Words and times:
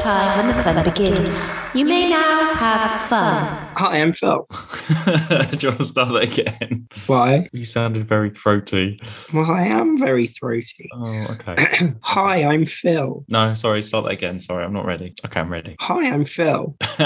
time 0.00 0.38
when 0.38 0.46
the 0.48 0.62
fun 0.62 0.82
begins. 0.82 1.70
You 1.74 1.84
may 1.84 2.08
now 2.08 2.54
have 2.54 3.02
fun. 3.02 3.69
Hi, 3.76 4.00
I'm 4.00 4.12
Phil. 4.12 4.46
Do 4.50 4.56
you 5.58 5.68
want 5.68 5.78
to 5.78 5.84
start 5.84 6.12
that 6.12 6.22
again? 6.22 6.88
Why? 7.06 7.48
You 7.52 7.64
sounded 7.64 8.06
very 8.06 8.30
throaty. 8.30 9.00
Well, 9.32 9.50
I 9.50 9.62
am 9.62 9.96
very 9.96 10.26
throaty. 10.26 10.88
Oh, 10.92 11.26
okay. 11.30 11.54
Hi, 12.02 12.44
I'm 12.44 12.66
Phil. 12.66 13.24
No, 13.28 13.54
sorry, 13.54 13.82
start 13.82 14.04
that 14.04 14.12
again. 14.12 14.40
Sorry, 14.40 14.64
I'm 14.64 14.72
not 14.72 14.84
ready. 14.84 15.14
Okay, 15.24 15.40
I'm 15.40 15.50
ready. 15.50 15.76
Hi, 15.80 16.10
I'm 16.12 16.24
Phil. 16.24 16.76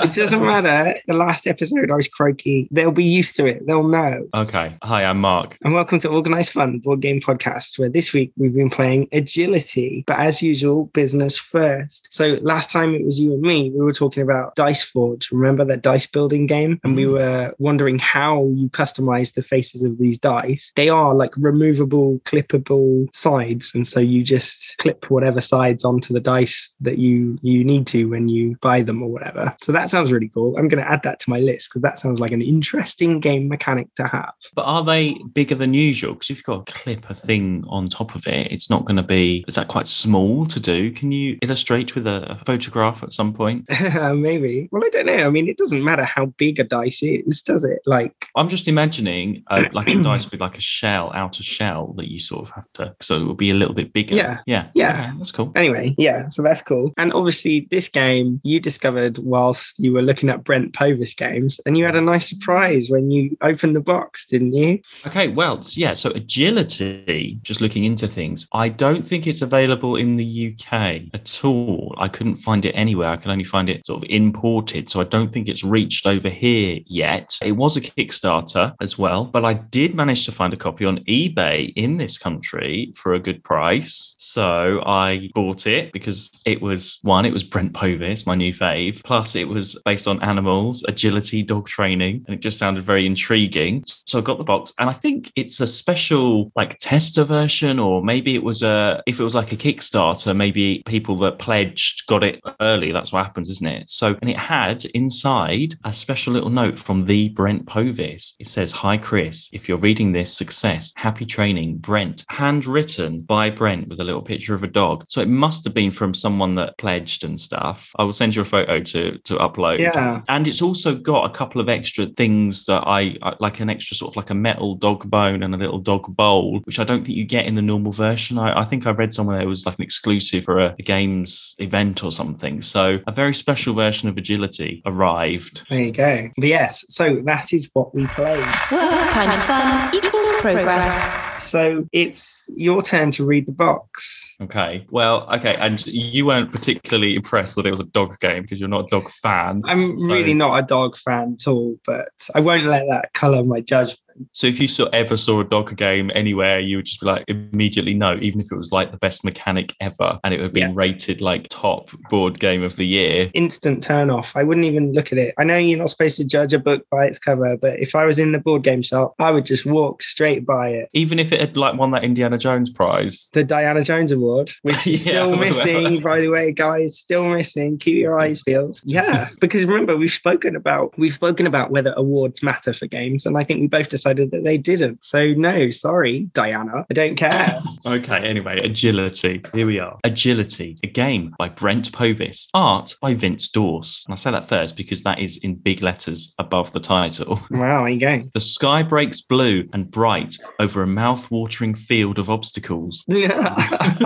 It 0.00 0.14
doesn't 0.14 0.40
matter. 0.42 0.94
The 1.06 1.14
last 1.14 1.46
episode 1.46 1.90
I 1.90 1.94
was 1.94 2.08
croaky. 2.08 2.68
They'll 2.70 2.90
be 2.90 3.04
used 3.04 3.36
to 3.36 3.46
it. 3.46 3.66
They'll 3.66 3.88
know. 3.88 4.26
Okay. 4.34 4.76
Hi, 4.82 5.04
I'm 5.04 5.20
Mark. 5.20 5.56
And 5.62 5.74
welcome 5.74 5.98
to 6.00 6.08
Organized 6.08 6.52
Fun 6.52 6.78
Board 6.80 7.00
Game 7.00 7.20
Podcast, 7.20 7.78
where 7.78 7.88
this 7.88 8.12
week 8.12 8.32
we've 8.36 8.54
been 8.54 8.70
playing 8.70 9.08
Agility, 9.12 10.04
but 10.06 10.18
as 10.18 10.42
usual, 10.42 10.86
business 10.86 11.38
first. 11.38 12.12
So 12.12 12.38
last 12.42 12.70
time 12.70 12.94
it 12.94 13.04
was 13.04 13.20
you 13.20 13.32
and 13.32 13.42
me, 13.42 13.70
we 13.70 13.80
were 13.80 13.92
talking 13.92 14.22
about 14.22 14.54
Dice 14.54 14.82
Forge. 14.82 15.30
Remember 15.32 15.64
that 15.66 15.82
dice 15.82 15.99
building 16.06 16.46
game? 16.46 16.78
And 16.84 16.96
we 16.96 17.04
Mhm. 17.04 17.12
were 17.12 17.54
wondering 17.58 17.98
how 17.98 18.48
you 18.54 18.68
customize 18.70 19.34
the 19.34 19.42
faces 19.42 19.82
of 19.82 19.98
these 19.98 20.18
dice. 20.18 20.72
They 20.76 20.88
are 20.88 21.14
like 21.14 21.32
removable, 21.36 22.20
clippable 22.24 23.06
sides. 23.14 23.72
And 23.74 23.86
so 23.86 24.00
you 24.00 24.22
just 24.22 24.76
clip 24.78 25.10
whatever 25.10 25.40
sides 25.40 25.84
onto 25.84 26.12
the 26.14 26.20
dice 26.20 26.74
that 26.80 26.98
you 26.98 27.36
you 27.42 27.64
need 27.64 27.86
to 27.88 28.04
when 28.08 28.28
you 28.28 28.56
buy 28.60 28.82
them 28.82 29.02
or 29.02 29.08
whatever. 29.10 29.54
So 29.60 29.72
that 29.72 29.90
sounds 29.90 30.12
really 30.12 30.28
cool. 30.32 30.56
I'm 30.56 30.68
going 30.68 30.82
to 30.82 30.90
add 30.90 31.02
that 31.02 31.18
to 31.20 31.30
my 31.30 31.38
list 31.40 31.70
because 31.70 31.82
that 31.82 31.98
sounds 31.98 32.20
like 32.20 32.32
an 32.32 32.42
interesting 32.42 33.20
game 33.20 33.48
mechanic 33.48 33.92
to 33.94 34.06
have. 34.06 34.32
But 34.54 34.64
are 34.64 34.84
they 34.84 35.16
bigger 35.34 35.54
than 35.54 35.74
usual? 35.74 36.14
Because 36.14 36.30
if 36.30 36.36
you've 36.38 36.44
got 36.44 36.66
to 36.66 36.72
clip 36.72 37.08
a 37.10 37.14
thing 37.14 37.64
on 37.68 37.88
top 37.88 38.14
of 38.14 38.26
it, 38.26 38.50
it's 38.52 38.70
not 38.70 38.84
going 38.84 38.96
to 38.96 39.02
be. 39.02 39.44
Is 39.48 39.54
that 39.54 39.68
quite 39.68 39.86
small 39.86 40.46
to 40.46 40.60
do? 40.60 40.90
Can 40.92 41.12
you 41.12 41.38
illustrate 41.42 41.94
with 41.94 42.06
a, 42.06 42.32
a 42.32 42.44
photograph 42.44 43.02
at 43.02 43.12
some 43.12 43.32
point? 43.32 43.64
Maybe. 44.14 44.68
Well, 44.70 44.84
I 44.84 44.88
don't 44.90 45.06
know. 45.06 45.26
I 45.26 45.30
mean, 45.30 45.48
it 45.48 45.56
doesn't 45.58 45.82
matter 45.84 45.89
how 45.98 46.26
big 46.26 46.60
a 46.60 46.64
dice 46.64 47.02
is, 47.02 47.42
does 47.42 47.64
it? 47.64 47.80
Like, 47.86 48.28
I'm 48.36 48.48
just 48.48 48.68
imagining 48.68 49.42
uh, 49.48 49.64
like 49.72 49.88
a 49.88 50.02
dice 50.02 50.30
with 50.30 50.40
like 50.40 50.56
a 50.56 50.60
shell, 50.60 51.10
outer 51.14 51.42
shell 51.42 51.94
that 51.94 52.10
you 52.10 52.20
sort 52.20 52.48
of 52.48 52.54
have 52.54 52.72
to. 52.74 52.94
So 53.00 53.16
it 53.16 53.24
will 53.24 53.34
be 53.34 53.50
a 53.50 53.54
little 53.54 53.74
bit 53.74 53.92
bigger. 53.92 54.14
Yeah. 54.14 54.40
Yeah. 54.46 54.68
Yeah. 54.74 54.92
Okay, 54.92 55.18
that's 55.18 55.32
cool. 55.32 55.52
anyway, 55.56 55.94
yeah, 55.98 56.28
so 56.28 56.42
that's 56.42 56.62
cool. 56.62 56.92
And 56.96 57.12
obviously, 57.12 57.66
this 57.70 57.88
game 57.88 58.40
you 58.44 58.60
discovered 58.60 59.18
whilst 59.18 59.78
you 59.78 59.92
were 59.92 60.02
looking 60.02 60.28
at 60.28 60.44
Brent 60.44 60.72
Povis 60.72 61.16
games, 61.16 61.60
and 61.66 61.76
you 61.76 61.84
had 61.84 61.96
a 61.96 62.00
nice 62.00 62.28
surprise 62.28 62.88
when 62.90 63.10
you 63.10 63.36
opened 63.42 63.76
the 63.76 63.80
box, 63.80 64.26
didn't 64.26 64.52
you? 64.52 64.80
Okay, 65.06 65.28
well, 65.28 65.60
yeah. 65.70 65.94
So 65.94 66.10
agility, 66.10 67.38
just 67.42 67.60
looking 67.60 67.84
into 67.84 68.08
things, 68.08 68.46
I 68.52 68.68
don't 68.68 69.06
think 69.06 69.26
it's 69.26 69.42
available 69.42 69.96
in 69.96 70.16
the 70.16 70.54
UK 70.54 71.02
at 71.14 71.44
all. 71.44 71.94
I 71.98 72.08
couldn't 72.08 72.38
find 72.38 72.64
it 72.64 72.72
anywhere. 72.72 73.08
I 73.08 73.16
can 73.16 73.30
only 73.30 73.44
find 73.44 73.68
it 73.68 73.86
sort 73.86 74.02
of 74.02 74.10
imported. 74.10 74.88
So 74.88 75.00
I 75.00 75.04
don't 75.04 75.32
think 75.32 75.48
it's 75.48 75.64
reached 75.80 76.06
over 76.06 76.28
here 76.28 76.78
yet. 76.86 77.38
It 77.42 77.52
was 77.52 77.76
a 77.76 77.80
Kickstarter 77.80 78.74
as 78.80 78.98
well, 78.98 79.24
but 79.24 79.44
I 79.46 79.54
did 79.54 79.94
manage 79.94 80.26
to 80.26 80.32
find 80.32 80.52
a 80.52 80.56
copy 80.66 80.84
on 80.84 80.98
eBay 81.04 81.72
in 81.74 81.96
this 81.96 82.18
country 82.18 82.92
for 82.96 83.14
a 83.14 83.18
good 83.18 83.42
price. 83.42 84.14
So 84.18 84.82
I 84.84 85.30
bought 85.34 85.66
it 85.66 85.92
because 85.92 86.20
it 86.44 86.60
was 86.60 86.98
one, 87.02 87.24
it 87.24 87.32
was 87.32 87.44
Brent 87.44 87.72
Povis, 87.72 88.26
my 88.26 88.34
new 88.34 88.52
fave. 88.52 89.02
Plus, 89.04 89.34
it 89.36 89.48
was 89.48 89.80
based 89.86 90.06
on 90.06 90.22
animals, 90.22 90.84
agility, 90.86 91.42
dog 91.42 91.66
training, 91.66 92.24
and 92.26 92.34
it 92.34 92.40
just 92.40 92.58
sounded 92.58 92.84
very 92.84 93.06
intriguing. 93.06 93.84
So 94.04 94.18
I 94.18 94.22
got 94.22 94.38
the 94.38 94.44
box, 94.44 94.74
and 94.78 94.90
I 94.90 94.92
think 94.92 95.32
it's 95.34 95.60
a 95.60 95.66
special 95.66 96.52
like 96.56 96.78
tester 96.78 97.24
version, 97.24 97.78
or 97.78 98.02
maybe 98.02 98.34
it 98.34 98.42
was 98.42 98.62
a 98.62 99.02
if 99.06 99.18
it 99.18 99.24
was 99.24 99.34
like 99.34 99.52
a 99.52 99.56
Kickstarter, 99.56 100.36
maybe 100.36 100.82
people 100.84 101.16
that 101.20 101.38
pledged 101.38 102.06
got 102.06 102.22
it 102.22 102.40
early. 102.60 102.92
That's 102.92 103.12
what 103.12 103.24
happens, 103.24 103.48
isn't 103.48 103.66
it? 103.66 103.88
So, 103.88 104.16
and 104.20 104.30
it 104.30 104.36
had 104.36 104.84
inside 105.00 105.69
a 105.84 105.92
special 105.92 106.32
little 106.32 106.50
note 106.50 106.78
from 106.78 107.06
the 107.06 107.28
Brent 107.30 107.66
Povis. 107.66 108.34
It 108.38 108.48
says, 108.48 108.72
"Hi 108.72 108.96
Chris, 108.96 109.48
if 109.52 109.68
you're 109.68 109.78
reading 109.78 110.12
this, 110.12 110.32
success, 110.32 110.92
happy 110.96 111.26
training, 111.26 111.78
Brent." 111.78 112.24
Handwritten 112.28 113.22
by 113.22 113.50
Brent 113.50 113.88
with 113.88 114.00
a 114.00 114.04
little 114.04 114.22
picture 114.22 114.54
of 114.54 114.62
a 114.62 114.68
dog. 114.68 115.04
So 115.08 115.20
it 115.20 115.28
must 115.28 115.64
have 115.64 115.74
been 115.74 115.90
from 115.90 116.14
someone 116.14 116.54
that 116.56 116.76
pledged 116.78 117.24
and 117.24 117.38
stuff. 117.38 117.92
I 117.98 118.04
will 118.04 118.12
send 118.12 118.34
you 118.34 118.42
a 118.42 118.44
photo 118.44 118.80
to 118.80 119.18
to 119.18 119.36
upload. 119.36 119.78
Yeah. 119.78 120.22
And 120.28 120.46
it's 120.48 120.62
also 120.62 120.94
got 120.94 121.24
a 121.24 121.30
couple 121.30 121.60
of 121.60 121.68
extra 121.68 122.06
things 122.06 122.64
that 122.66 122.82
I, 122.86 123.16
I 123.22 123.34
like 123.40 123.60
an 123.60 123.70
extra 123.70 123.96
sort 123.96 124.12
of 124.12 124.16
like 124.16 124.30
a 124.30 124.34
metal 124.34 124.74
dog 124.74 125.08
bone 125.10 125.42
and 125.42 125.54
a 125.54 125.58
little 125.58 125.78
dog 125.78 126.14
bowl, 126.16 126.60
which 126.64 126.78
I 126.78 126.84
don't 126.84 127.04
think 127.04 127.16
you 127.16 127.24
get 127.24 127.46
in 127.46 127.54
the 127.54 127.62
normal 127.62 127.92
version. 127.92 128.38
I, 128.38 128.62
I 128.62 128.64
think 128.64 128.86
I 128.86 128.90
read 128.90 129.14
somewhere 129.14 129.40
it 129.40 129.46
was 129.46 129.66
like 129.66 129.78
an 129.78 129.84
exclusive 129.84 130.44
for 130.44 130.58
a, 130.58 130.74
a 130.78 130.82
games 130.82 131.54
event 131.58 132.02
or 132.02 132.12
something. 132.12 132.62
So 132.62 133.00
a 133.06 133.12
very 133.12 133.34
special 133.34 133.74
version 133.74 134.08
of 134.08 134.16
agility 134.16 134.82
arrived. 134.86 135.59
There 135.68 135.80
you 135.80 135.92
go. 135.92 136.28
But 136.36 136.48
yes, 136.48 136.84
so 136.88 137.20
that 137.24 137.52
is 137.52 137.68
what 137.74 137.94
we 137.94 138.06
played. 138.08 138.44
Work 138.72 139.10
times 139.10 139.40
fun 139.42 139.94
equals 139.94 140.40
progress. 140.40 141.42
So 141.42 141.86
it's 141.92 142.48
your 142.56 142.82
turn 142.82 143.10
to 143.12 143.24
read 143.24 143.46
the 143.46 143.52
box. 143.52 144.36
Okay. 144.42 144.86
Well, 144.90 145.28
okay. 145.34 145.56
And 145.56 145.84
you 145.86 146.26
weren't 146.26 146.52
particularly 146.52 147.14
impressed 147.14 147.56
that 147.56 147.66
it 147.66 147.70
was 147.70 147.80
a 147.80 147.84
dog 147.84 148.18
game 148.20 148.42
because 148.42 148.60
you're 148.60 148.68
not 148.68 148.84
a 148.84 148.88
dog 148.88 149.10
fan. 149.10 149.62
I'm 149.64 149.96
So- 149.96 150.06
really 150.06 150.34
not 150.34 150.62
a 150.62 150.66
dog 150.66 150.96
fan 150.96 151.36
at 151.40 151.48
all, 151.48 151.78
but 151.86 152.08
I 152.34 152.40
won't 152.40 152.64
let 152.64 152.86
that 152.88 153.12
colour 153.14 153.42
my 153.44 153.60
judgment. 153.60 153.98
So 154.32 154.46
if 154.46 154.60
you 154.60 154.68
saw 154.68 154.86
ever 154.92 155.16
saw 155.16 155.40
a 155.40 155.44
dog 155.44 155.76
game 155.76 156.10
anywhere, 156.14 156.58
you 156.60 156.76
would 156.76 156.86
just 156.86 157.00
be 157.00 157.06
like 157.06 157.24
immediately 157.28 157.94
no, 157.94 158.16
even 158.20 158.40
if 158.40 158.50
it 158.50 158.56
was 158.56 158.72
like 158.72 158.90
the 158.90 158.98
best 158.98 159.24
mechanic 159.24 159.74
ever 159.80 160.18
and 160.24 160.34
it 160.34 160.40
would 160.40 160.52
be 160.52 160.60
Yeah. 160.60 160.72
rated 160.74 161.20
like 161.20 161.48
top 161.48 161.90
board 162.10 162.38
game 162.40 162.62
of 162.62 162.76
the 162.76 162.86
year. 162.86 163.30
Instant 163.34 163.82
turn 163.82 164.10
off. 164.10 164.36
I 164.36 164.42
wouldn't 164.42 164.66
even 164.66 164.92
look 164.92 165.12
at 165.12 165.18
it. 165.18 165.34
I 165.38 165.44
know 165.44 165.56
you're 165.56 165.78
not 165.78 165.90
supposed 165.90 166.16
to 166.18 166.26
judge 166.26 166.52
a 166.52 166.58
book 166.58 166.84
by 166.90 167.06
its 167.06 167.18
cover, 167.18 167.56
but 167.56 167.78
if 167.78 167.94
I 167.94 168.04
was 168.04 168.18
in 168.18 168.32
the 168.32 168.38
board 168.38 168.62
game 168.62 168.82
shop, 168.82 169.14
I 169.18 169.30
would 169.30 169.46
just 169.46 169.64
walk 169.66 170.02
straight 170.02 170.44
by 170.44 170.68
it. 170.70 170.88
Even 170.92 171.18
if 171.18 171.32
it 171.32 171.40
had 171.40 171.56
like 171.56 171.76
won 171.76 171.90
that 171.92 172.04
Indiana 172.04 172.38
Jones 172.38 172.70
prize. 172.70 173.28
the 173.32 173.44
Diana 173.44 173.82
Jones 173.82 174.12
Award, 174.12 174.52
which 174.62 174.86
is 174.86 175.06
Yeah, 175.06 175.12
still 175.12 175.36
missing, 175.36 176.00
by 176.02 176.20
the 176.20 176.28
way, 176.28 176.52
guys. 176.52 176.98
Still 176.98 177.24
missing. 177.34 177.78
Keep 177.78 177.96
your 177.96 178.18
eyes 178.20 178.42
peeled. 178.42 178.80
Yeah, 178.84 179.28
because 179.40 179.64
remember 179.64 179.96
we've 179.96 180.10
spoken 180.10 180.56
about 180.56 180.92
we've 180.98 181.12
spoken 181.12 181.46
about 181.46 181.70
whether 181.70 181.94
awards 181.96 182.42
matter 182.42 182.72
for 182.72 182.86
games, 182.86 183.24
and 183.26 183.36
I 183.38 183.44
think 183.44 183.60
we 183.60 183.66
both 183.68 183.88
decided 183.88 184.09
that 184.14 184.42
they 184.44 184.58
didn't. 184.58 185.04
So 185.04 185.32
no, 185.34 185.70
sorry, 185.70 186.28
Diana, 186.32 186.86
I 186.90 186.94
don't 186.94 187.16
care. 187.16 187.60
Okay, 187.86 188.18
anyway, 188.28 188.60
agility. 188.60 189.42
Here 189.54 189.66
we 189.66 189.78
are. 189.78 189.98
Agility, 190.04 190.76
a 190.82 190.86
game 190.86 191.34
by 191.38 191.48
Brent 191.48 191.90
Povis, 191.92 192.48
art 192.52 192.94
by 193.00 193.14
Vince 193.14 193.48
Dorse. 193.48 194.04
And 194.06 194.12
I 194.12 194.16
say 194.16 194.30
that 194.30 194.50
first 194.50 194.76
because 194.76 195.02
that 195.02 195.18
is 195.18 195.38
in 195.38 195.54
big 195.54 195.82
letters 195.82 196.34
above 196.38 196.72
the 196.72 196.80
title. 196.80 197.40
wow, 197.50 197.84
there 197.84 197.88
you 197.88 198.00
go. 198.00 198.22
The 198.34 198.40
sky 198.40 198.82
breaks 198.82 199.22
blue 199.22 199.66
and 199.72 199.90
bright 199.90 200.36
over 200.58 200.82
a 200.82 200.86
mouth-watering 200.86 201.74
field 201.74 202.18
of 202.18 202.28
obstacles. 202.28 203.02
Yeah. 203.08 203.28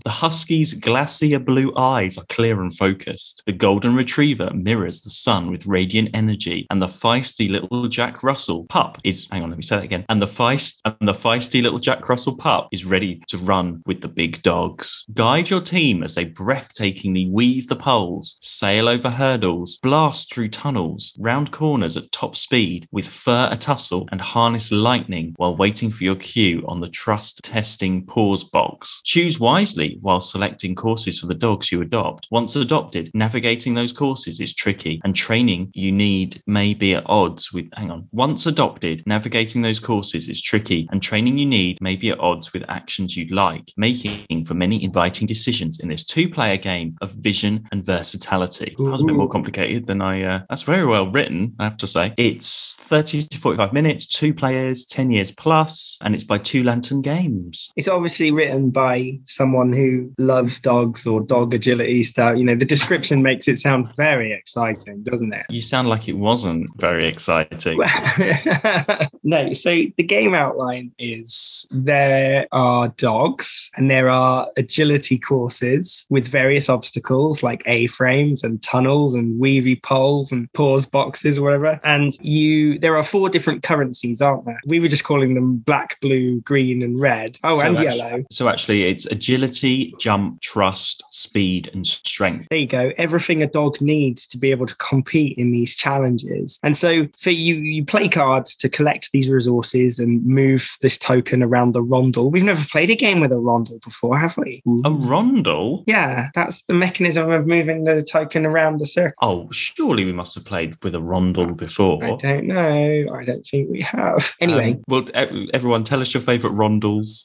husky's 0.06 0.72
glacier 0.72 1.38
blue 1.38 1.72
eyes 1.76 2.16
are 2.16 2.24
clear 2.30 2.62
and 2.62 2.74
focused. 2.76 3.42
The 3.44 3.52
golden 3.52 3.94
retriever 3.94 4.50
mirrors 4.54 5.02
the 5.02 5.10
sun 5.10 5.50
with 5.50 5.66
radiant 5.66 6.10
energy, 6.14 6.66
and 6.70 6.80
the 6.80 6.86
feisty 6.86 7.50
little 7.50 7.88
Jack 7.88 8.22
Russell 8.22 8.64
pup 8.68 8.98
is 9.04 9.26
hang 9.32 9.42
on, 9.42 9.48
let 9.48 9.56
me 9.56 9.62
say 9.62 9.76
that 9.76 9.84
again. 9.84 10.04
And 10.08 10.20
the 10.20 10.26
feist 10.26 10.80
and 10.84 11.08
the 11.08 11.14
feisty 11.14 11.62
little 11.62 11.78
Jack 11.78 12.08
Russell 12.08 12.36
pup 12.36 12.68
is 12.70 12.84
ready 12.84 13.22
to 13.28 13.38
run 13.38 13.82
with 13.86 14.02
the 14.02 14.08
big 14.08 14.42
dogs. 14.42 15.04
Guide 15.14 15.48
your 15.48 15.62
team 15.62 16.02
as 16.02 16.14
they 16.14 16.26
breathtakingly 16.26 17.30
weave 17.30 17.66
the 17.68 17.76
poles, 17.76 18.36
sail 18.42 18.88
over 18.88 19.08
hurdles, 19.08 19.78
blast 19.82 20.32
through 20.32 20.50
tunnels, 20.50 21.16
round 21.18 21.50
corners 21.50 21.96
at 21.96 22.12
top 22.12 22.36
speed 22.36 22.86
with 22.92 23.06
fur 23.06 23.48
a 23.50 23.56
tussle 23.56 24.06
and 24.12 24.20
harness 24.20 24.70
lightning 24.70 25.32
while 25.36 25.56
waiting 25.56 25.90
for 25.90 26.04
your 26.04 26.16
cue 26.16 26.62
on 26.68 26.80
the 26.80 26.88
trust 26.88 27.42
testing 27.42 28.04
pause 28.04 28.44
box. 28.44 29.00
Choose 29.04 29.40
wisely 29.40 29.98
while 30.02 30.20
selecting 30.20 30.74
courses 30.74 31.18
for 31.18 31.26
the 31.26 31.34
dogs 31.34 31.72
you 31.72 31.80
adopt. 31.80 32.28
Once 32.30 32.54
adopted, 32.54 33.10
navigating 33.14 33.72
those 33.74 33.92
courses 33.92 34.40
is 34.40 34.54
tricky 34.54 35.00
and 35.04 35.16
training 35.16 35.70
you 35.72 35.90
need 35.90 36.42
may 36.46 36.74
be 36.74 36.94
at 36.94 37.08
odds 37.08 37.52
with, 37.52 37.68
hang 37.74 37.90
on, 37.90 38.06
once 38.12 38.46
adopted, 38.46 39.02
navigating 39.22 39.62
those 39.62 39.78
courses 39.78 40.28
is 40.28 40.42
tricky 40.42 40.88
and 40.90 41.00
training 41.00 41.38
you 41.38 41.46
need 41.46 41.80
may 41.80 41.94
be 41.94 42.10
at 42.10 42.18
odds 42.18 42.52
with 42.52 42.64
actions 42.68 43.16
you'd 43.16 43.30
like, 43.30 43.72
making 43.76 44.44
for 44.44 44.54
many 44.54 44.82
inviting 44.82 45.28
decisions 45.28 45.78
in 45.78 45.88
this 45.88 46.02
two 46.02 46.28
player 46.28 46.56
game 46.56 46.96
of 47.00 47.12
vision 47.12 47.64
and 47.70 47.86
versatility. 47.86 48.74
That 48.76 48.82
was 48.82 49.00
a 49.00 49.04
bit 49.04 49.14
more 49.14 49.28
complicated 49.28 49.86
than 49.86 50.02
I, 50.02 50.24
uh, 50.24 50.40
that's 50.48 50.62
very 50.62 50.84
well 50.84 51.08
written, 51.08 51.54
I 51.60 51.64
have 51.64 51.76
to 51.76 51.86
say. 51.86 52.14
It's 52.16 52.80
30 52.88 53.28
to 53.28 53.38
45 53.38 53.72
minutes, 53.72 54.06
two 54.06 54.34
players, 54.34 54.84
10 54.86 55.12
years 55.12 55.30
plus, 55.30 56.00
and 56.02 56.16
it's 56.16 56.24
by 56.24 56.38
Two 56.38 56.64
Lantern 56.64 57.00
Games. 57.00 57.70
It's 57.76 57.86
obviously 57.86 58.32
written 58.32 58.70
by 58.70 59.20
someone 59.24 59.72
who 59.72 60.12
loves 60.18 60.58
dogs 60.58 61.06
or 61.06 61.20
dog 61.20 61.54
agility 61.54 62.02
stuff. 62.02 62.36
You 62.36 62.44
know, 62.44 62.56
the 62.56 62.64
description 62.64 63.22
makes 63.22 63.46
it 63.46 63.54
sound 63.54 63.86
very 63.94 64.32
exciting, 64.32 65.04
doesn't 65.04 65.32
it? 65.32 65.46
You 65.48 65.60
sound 65.60 65.88
like 65.88 66.08
it 66.08 66.16
wasn't 66.16 66.68
very 66.80 67.06
exciting. 67.06 67.78
no, 69.24 69.52
so 69.52 69.70
the 69.96 70.02
game 70.02 70.34
outline 70.34 70.92
is 70.98 71.66
there 71.70 72.46
are 72.52 72.88
dogs 72.96 73.70
and 73.76 73.90
there 73.90 74.08
are 74.08 74.48
agility 74.56 75.18
courses 75.18 76.06
with 76.10 76.26
various 76.28 76.68
obstacles 76.68 77.42
like 77.42 77.62
A 77.66 77.86
frames 77.88 78.44
and 78.44 78.62
tunnels 78.62 79.14
and 79.14 79.40
weavy 79.40 79.76
poles 79.76 80.32
and 80.32 80.52
pause 80.52 80.86
boxes 80.86 81.38
or 81.38 81.42
whatever. 81.42 81.80
And 81.84 82.12
you 82.20 82.78
there 82.78 82.96
are 82.96 83.02
four 83.02 83.28
different 83.28 83.62
currencies, 83.62 84.20
aren't 84.20 84.44
there? 84.44 84.60
We 84.66 84.80
were 84.80 84.88
just 84.88 85.04
calling 85.04 85.34
them 85.34 85.56
black, 85.56 86.00
blue, 86.00 86.40
green, 86.40 86.82
and 86.82 87.00
red. 87.00 87.38
Oh, 87.44 87.58
So 87.60 87.66
and 87.66 87.78
actu- 87.78 87.96
yellow. 87.96 88.24
So 88.30 88.48
actually, 88.48 88.84
it's 88.84 89.06
agility, 89.06 89.94
jump, 89.98 90.40
trust, 90.40 91.04
speed, 91.10 91.70
and 91.72 91.86
strength. 91.86 92.46
There 92.50 92.58
you 92.58 92.66
go. 92.66 92.92
Everything 92.96 93.42
a 93.42 93.46
dog 93.46 93.80
needs 93.80 94.26
to 94.28 94.38
be 94.38 94.50
able 94.50 94.66
to 94.66 94.76
compete 94.76 95.36
in 95.38 95.52
these 95.52 95.76
challenges. 95.76 96.58
And 96.62 96.76
so 96.76 97.06
for 97.16 97.30
you, 97.30 97.54
you 97.56 97.84
play 97.84 98.08
cards 98.08 98.54
to 98.56 98.68
collect 98.68 98.91
these 99.12 99.28
resources 99.30 99.98
and 99.98 100.24
move 100.24 100.68
this 100.82 100.98
token 100.98 101.42
around 101.42 101.72
the 101.72 101.82
rondel. 101.82 102.30
We've 102.30 102.44
never 102.44 102.64
played 102.70 102.90
a 102.90 102.94
game 102.94 103.20
with 103.20 103.32
a 103.32 103.36
rondel 103.38 103.78
before, 103.82 104.18
have 104.18 104.36
we? 104.36 104.62
A 104.84 104.90
rondel? 104.90 105.84
Yeah, 105.86 106.28
that's 106.34 106.64
the 106.64 106.74
mechanism 106.74 107.30
of 107.30 107.46
moving 107.46 107.84
the 107.84 108.02
token 108.02 108.46
around 108.46 108.78
the 108.78 108.86
circle. 108.86 109.16
Oh, 109.22 109.50
surely 109.52 110.04
we 110.04 110.12
must 110.12 110.34
have 110.34 110.44
played 110.44 110.76
with 110.82 110.94
a 110.94 111.00
rondel 111.00 111.56
before. 111.56 112.02
I 112.04 112.16
don't 112.16 112.46
know. 112.46 113.06
I 113.14 113.24
don't 113.24 113.42
think 113.46 113.70
we 113.70 113.80
have. 113.82 114.34
Anyway, 114.40 114.72
Um, 114.72 114.84
well, 114.88 115.04
everyone, 115.52 115.84
tell 115.84 116.00
us 116.00 116.12
your 116.14 116.22
favourite 116.22 116.56
rondels. 116.56 117.24